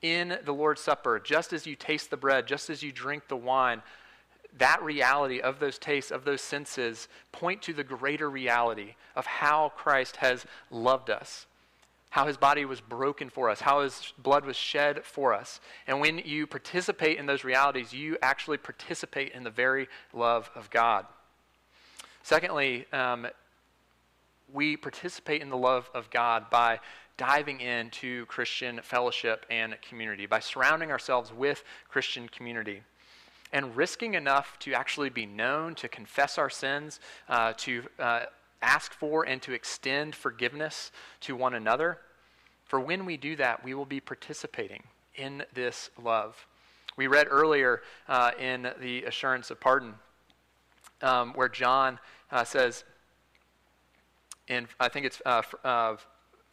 in 0.01 0.37
the 0.45 0.53
Lord's 0.53 0.81
Supper, 0.81 1.19
just 1.19 1.53
as 1.53 1.65
you 1.65 1.75
taste 1.75 2.09
the 2.09 2.17
bread, 2.17 2.47
just 2.47 2.69
as 2.69 2.83
you 2.83 2.91
drink 2.91 3.27
the 3.27 3.37
wine, 3.37 3.81
that 4.57 4.81
reality 4.81 5.39
of 5.39 5.59
those 5.59 5.77
tastes, 5.77 6.11
of 6.11 6.25
those 6.25 6.41
senses, 6.41 7.07
point 7.31 7.61
to 7.63 7.73
the 7.73 7.83
greater 7.83 8.29
reality 8.29 8.95
of 9.15 9.25
how 9.25 9.71
Christ 9.75 10.17
has 10.17 10.45
loved 10.71 11.09
us, 11.09 11.45
how 12.09 12.25
his 12.27 12.37
body 12.37 12.65
was 12.65 12.81
broken 12.81 13.29
for 13.29 13.49
us, 13.49 13.61
how 13.61 13.81
his 13.81 14.13
blood 14.17 14.45
was 14.45 14.55
shed 14.55 15.03
for 15.03 15.33
us. 15.33 15.59
And 15.85 15.99
when 15.99 16.19
you 16.19 16.47
participate 16.47 17.17
in 17.17 17.25
those 17.25 17.43
realities, 17.43 17.93
you 17.93 18.17
actually 18.21 18.57
participate 18.57 19.33
in 19.33 19.43
the 19.43 19.49
very 19.49 19.87
love 20.13 20.49
of 20.55 20.69
God. 20.69 21.05
Secondly, 22.23 22.85
um, 22.91 23.27
we 24.51 24.77
participate 24.77 25.41
in 25.41 25.49
the 25.49 25.57
love 25.57 25.89
of 25.93 26.09
God 26.09 26.49
by 26.49 26.79
diving 27.17 27.59
into 27.59 28.25
Christian 28.27 28.79
fellowship 28.83 29.45
and 29.49 29.75
community, 29.81 30.25
by 30.25 30.39
surrounding 30.39 30.91
ourselves 30.91 31.33
with 31.33 31.63
Christian 31.89 32.29
community. 32.29 32.81
And 33.51 33.75
risking 33.75 34.13
enough 34.13 34.59
to 34.59 34.73
actually 34.73 35.09
be 35.09 35.25
known, 35.25 35.75
to 35.75 35.87
confess 35.87 36.37
our 36.37 36.49
sins, 36.49 36.99
uh, 37.29 37.53
to 37.57 37.83
uh, 37.97 38.21
ask 38.61 38.93
for 38.93 39.23
and 39.23 39.41
to 39.41 39.53
extend 39.53 40.15
forgiveness 40.15 40.91
to 41.21 41.35
one 41.35 41.53
another. 41.53 41.99
For 42.65 42.79
when 42.79 43.05
we 43.05 43.17
do 43.17 43.35
that, 43.37 43.63
we 43.63 43.73
will 43.73 43.85
be 43.85 43.99
participating 43.99 44.83
in 45.15 45.43
this 45.53 45.89
love. 46.01 46.45
We 46.97 47.07
read 47.07 47.27
earlier 47.29 47.81
uh, 48.07 48.31
in 48.39 48.69
the 48.79 49.03
assurance 49.03 49.49
of 49.51 49.59
pardon 49.59 49.93
um, 51.01 51.33
where 51.33 51.49
John 51.49 51.99
uh, 52.31 52.43
says, 52.43 52.83
in 54.47 54.67
I 54.79 54.89
think 54.89 55.05
it's 55.05 55.21
uh, 55.25 55.41
uh, 55.63 55.95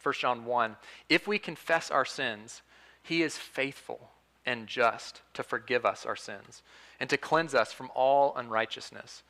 1 0.05 0.13
John 0.19 0.45
1, 0.45 0.75
if 1.09 1.27
we 1.27 1.39
confess 1.39 1.89
our 1.89 2.05
sins, 2.05 2.61
he 3.01 3.23
is 3.23 3.37
faithful 3.37 4.11
and 4.45 4.67
just 4.67 5.21
to 5.33 5.41
forgive 5.41 5.83
us 5.83 6.05
our 6.05 6.15
sins 6.15 6.61
and 6.99 7.09
to 7.09 7.17
cleanse 7.17 7.55
us 7.55 7.73
from 7.73 7.89
all 7.95 8.35
unrighteousness. 8.35 9.23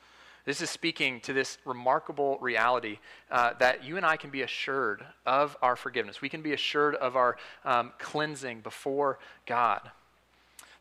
This 0.44 0.60
is 0.60 0.68
speaking 0.68 1.20
to 1.20 1.32
this 1.32 1.56
remarkable 1.64 2.36
reality 2.42 2.98
uh, 3.30 3.54
that 3.58 3.84
you 3.84 3.96
and 3.96 4.04
I 4.04 4.18
can 4.18 4.28
be 4.28 4.42
assured 4.42 5.02
of 5.24 5.56
our 5.62 5.76
forgiveness. 5.76 6.20
We 6.20 6.28
can 6.28 6.42
be 6.42 6.52
assured 6.52 6.94
of 6.96 7.16
our 7.16 7.38
um, 7.64 7.92
cleansing 7.98 8.60
before 8.60 9.18
God. 9.46 9.90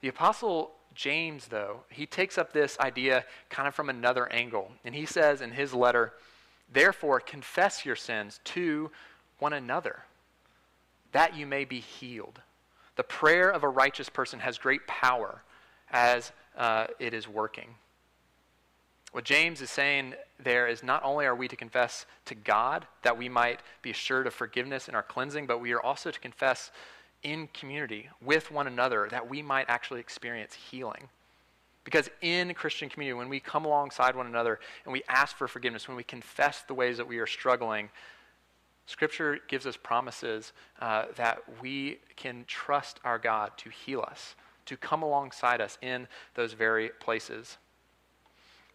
The 0.01 0.09
Apostle 0.09 0.71
James, 0.93 1.47
though, 1.47 1.83
he 1.89 2.05
takes 2.05 2.37
up 2.37 2.51
this 2.51 2.77
idea 2.79 3.25
kind 3.49 3.67
of 3.67 3.73
from 3.73 3.89
another 3.89 4.27
angle. 4.31 4.71
And 4.83 4.93
he 4.93 5.05
says 5.05 5.39
in 5.39 5.51
his 5.51 5.73
letter, 5.73 6.13
Therefore, 6.71 7.19
confess 7.19 7.85
your 7.85 7.95
sins 7.95 8.39
to 8.45 8.91
one 9.45 9.53
another, 9.53 9.99
that 11.11 11.35
you 11.35 11.45
may 11.45 11.65
be 11.65 11.79
healed. 11.79 12.41
The 12.95 13.03
prayer 13.03 13.47
of 13.47 13.63
a 13.63 13.69
righteous 13.69 14.09
person 14.09 14.39
has 14.39 14.57
great 14.57 14.87
power 14.87 15.43
as 15.91 16.31
uh, 16.57 16.87
it 16.97 17.13
is 17.13 17.27
working. 17.27 17.75
What 19.11 19.23
James 19.23 19.61
is 19.61 19.69
saying 19.69 20.15
there 20.43 20.65
is 20.65 20.81
not 20.81 21.03
only 21.03 21.27
are 21.27 21.35
we 21.35 21.47
to 21.47 21.55
confess 21.55 22.07
to 22.25 22.33
God 22.33 22.87
that 23.03 23.19
we 23.19 23.29
might 23.29 23.59
be 23.83 23.91
assured 23.91 24.25
of 24.25 24.33
forgiveness 24.33 24.89
in 24.89 24.95
our 24.95 25.03
cleansing, 25.03 25.45
but 25.45 25.61
we 25.61 25.73
are 25.73 25.81
also 25.81 26.09
to 26.09 26.19
confess 26.19 26.71
in 27.21 27.47
community 27.53 28.09
with 28.23 28.49
one 28.49 28.65
another 28.65 29.07
that 29.11 29.29
we 29.29 29.43
might 29.43 29.69
actually 29.69 29.99
experience 29.99 30.55
healing. 30.55 31.07
Because 31.83 32.09
in 32.23 32.51
Christian 32.55 32.89
community, 32.89 33.15
when 33.15 33.29
we 33.29 33.39
come 33.39 33.65
alongside 33.65 34.15
one 34.15 34.25
another 34.25 34.59
and 34.85 34.91
we 34.91 35.03
ask 35.07 35.37
for 35.37 35.47
forgiveness, 35.47 35.87
when 35.87 35.95
we 35.95 36.03
confess 36.03 36.63
the 36.67 36.73
ways 36.73 36.97
that 36.97 37.07
we 37.07 37.19
are 37.19 37.27
struggling, 37.27 37.91
Scripture 38.86 39.39
gives 39.47 39.65
us 39.65 39.77
promises 39.77 40.53
uh, 40.79 41.05
that 41.15 41.39
we 41.61 41.99
can 42.15 42.45
trust 42.47 42.99
our 43.03 43.17
God 43.17 43.51
to 43.57 43.69
heal 43.69 44.01
us, 44.07 44.36
to 44.65 44.77
come 44.77 45.01
alongside 45.01 45.61
us 45.61 45.77
in 45.81 46.07
those 46.36 46.53
very 46.53 46.89
places. 46.99 47.57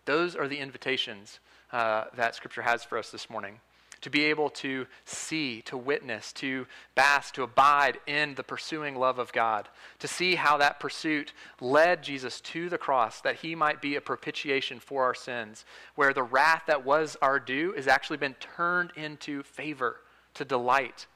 Those 0.04 0.34
are 0.34 0.48
the 0.48 0.58
invitations 0.58 1.40
uh, 1.72 2.04
that 2.16 2.34
Scripture 2.34 2.62
has 2.62 2.82
for 2.82 2.98
us 2.98 3.10
this 3.10 3.30
morning 3.30 3.60
to 4.00 4.10
be 4.10 4.24
able 4.24 4.48
to 4.48 4.86
see, 5.04 5.60
to 5.62 5.76
witness, 5.76 6.32
to 6.32 6.66
bask, 6.94 7.34
to 7.34 7.42
abide 7.42 7.98
in 8.06 8.34
the 8.34 8.42
pursuing 8.42 8.96
love 8.96 9.18
of 9.18 9.32
God, 9.32 9.68
to 9.98 10.08
see 10.08 10.36
how 10.36 10.56
that 10.56 10.80
pursuit 10.80 11.32
led 11.60 12.02
Jesus 12.02 12.40
to 12.40 12.68
the 12.68 12.78
cross, 12.78 13.20
that 13.20 13.36
he 13.36 13.54
might 13.54 13.82
be 13.82 13.96
a 13.96 14.00
propitiation 14.00 14.80
for 14.80 15.04
our 15.04 15.14
sins, 15.14 15.64
where 15.96 16.14
the 16.14 16.22
wrath 16.22 16.62
that 16.66 16.84
was 16.84 17.16
our 17.20 17.38
due 17.38 17.72
has 17.74 17.86
actually 17.86 18.16
been 18.16 18.34
turned 18.34 18.92
into 18.96 19.42
favor, 19.42 19.96
to 20.32 20.44
delight. 20.44 21.06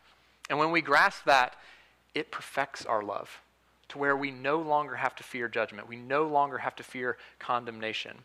And 0.50 0.58
when 0.58 0.70
we 0.70 0.82
grasp 0.82 1.24
that, 1.24 1.56
it 2.14 2.30
perfects 2.30 2.84
our 2.84 3.02
love 3.02 3.40
to 3.88 3.98
where 3.98 4.16
we 4.16 4.30
no 4.30 4.58
longer 4.60 4.96
have 4.96 5.14
to 5.14 5.22
fear 5.22 5.48
judgment. 5.48 5.88
We 5.88 5.96
no 5.96 6.24
longer 6.24 6.58
have 6.58 6.76
to 6.76 6.82
fear 6.82 7.16
condemnation. 7.38 8.16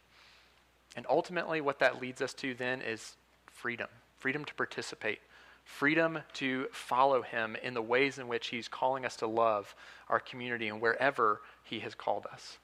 And 0.95 1.05
ultimately, 1.09 1.61
what 1.61 1.79
that 1.79 2.01
leads 2.01 2.21
us 2.21 2.33
to 2.35 2.53
then 2.53 2.81
is 2.81 3.15
freedom 3.45 3.87
freedom 4.19 4.45
to 4.45 4.53
participate, 4.53 5.19
freedom 5.63 6.19
to 6.33 6.67
follow 6.71 7.21
him 7.21 7.55
in 7.63 7.73
the 7.73 7.81
ways 7.81 8.19
in 8.19 8.27
which 8.27 8.47
he's 8.47 8.67
calling 8.67 9.05
us 9.05 9.15
to 9.17 9.27
love 9.27 9.75
our 10.09 10.19
community 10.19 10.67
and 10.67 10.81
wherever 10.81 11.41
he 11.63 11.79
has 11.79 11.95
called 11.95 12.25
us. 12.31 12.57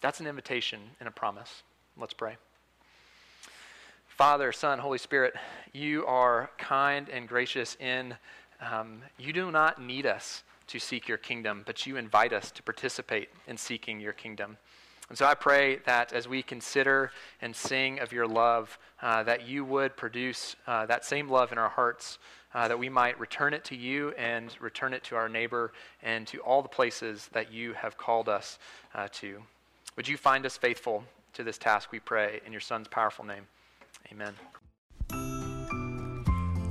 That's 0.00 0.20
an 0.20 0.26
invitation 0.26 0.80
and 1.00 1.08
a 1.08 1.12
promise. 1.12 1.62
Let's 1.98 2.14
pray. 2.14 2.36
Father, 4.06 4.52
Son, 4.52 4.78
Holy 4.78 4.98
Spirit, 4.98 5.34
you 5.72 6.06
are 6.06 6.50
kind 6.58 7.08
and 7.08 7.28
gracious 7.28 7.76
in 7.80 8.14
um, 8.60 9.02
you 9.18 9.32
do 9.32 9.50
not 9.50 9.80
need 9.80 10.06
us 10.06 10.42
to 10.68 10.78
seek 10.78 11.06
your 11.06 11.18
kingdom, 11.18 11.62
but 11.66 11.86
you 11.86 11.96
invite 11.96 12.32
us 12.32 12.50
to 12.52 12.62
participate 12.62 13.28
in 13.46 13.56
seeking 13.56 14.00
your 14.00 14.12
kingdom. 14.12 14.56
And 15.08 15.16
so 15.16 15.24
I 15.24 15.34
pray 15.34 15.76
that 15.86 16.12
as 16.12 16.26
we 16.26 16.42
consider 16.42 17.12
and 17.40 17.54
sing 17.54 18.00
of 18.00 18.12
your 18.12 18.26
love, 18.26 18.78
uh, 19.00 19.22
that 19.22 19.46
you 19.46 19.64
would 19.64 19.96
produce 19.96 20.56
uh, 20.66 20.86
that 20.86 21.04
same 21.04 21.28
love 21.28 21.52
in 21.52 21.58
our 21.58 21.68
hearts, 21.68 22.18
uh, 22.54 22.66
that 22.66 22.78
we 22.78 22.88
might 22.88 23.18
return 23.20 23.54
it 23.54 23.64
to 23.64 23.76
you 23.76 24.10
and 24.12 24.56
return 24.60 24.92
it 24.92 25.04
to 25.04 25.16
our 25.16 25.28
neighbor 25.28 25.72
and 26.02 26.26
to 26.26 26.38
all 26.40 26.62
the 26.62 26.68
places 26.68 27.28
that 27.32 27.52
you 27.52 27.72
have 27.74 27.96
called 27.96 28.28
us 28.28 28.58
uh, 28.94 29.06
to. 29.12 29.40
Would 29.96 30.08
you 30.08 30.16
find 30.16 30.44
us 30.44 30.56
faithful 30.56 31.04
to 31.34 31.44
this 31.44 31.58
task, 31.58 31.92
we 31.92 32.00
pray, 32.00 32.40
in 32.44 32.52
your 32.52 32.60
Son's 32.60 32.88
powerful 32.88 33.24
name? 33.24 33.46
Amen. 34.10 34.34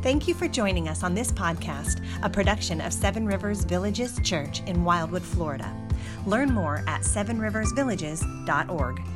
Thank 0.01 0.27
you 0.27 0.33
for 0.33 0.47
joining 0.47 0.87
us 0.87 1.03
on 1.03 1.15
this 1.15 1.31
podcast, 1.31 2.05
a 2.21 2.29
production 2.29 2.81
of 2.81 2.93
Seven 2.93 3.25
Rivers 3.25 3.63
Villages 3.63 4.19
Church 4.23 4.61
in 4.67 4.83
Wildwood, 4.83 5.23
Florida. 5.23 5.84
Learn 6.25 6.53
more 6.53 6.83
at 6.87 7.01
sevenriversvillages.org. 7.01 9.14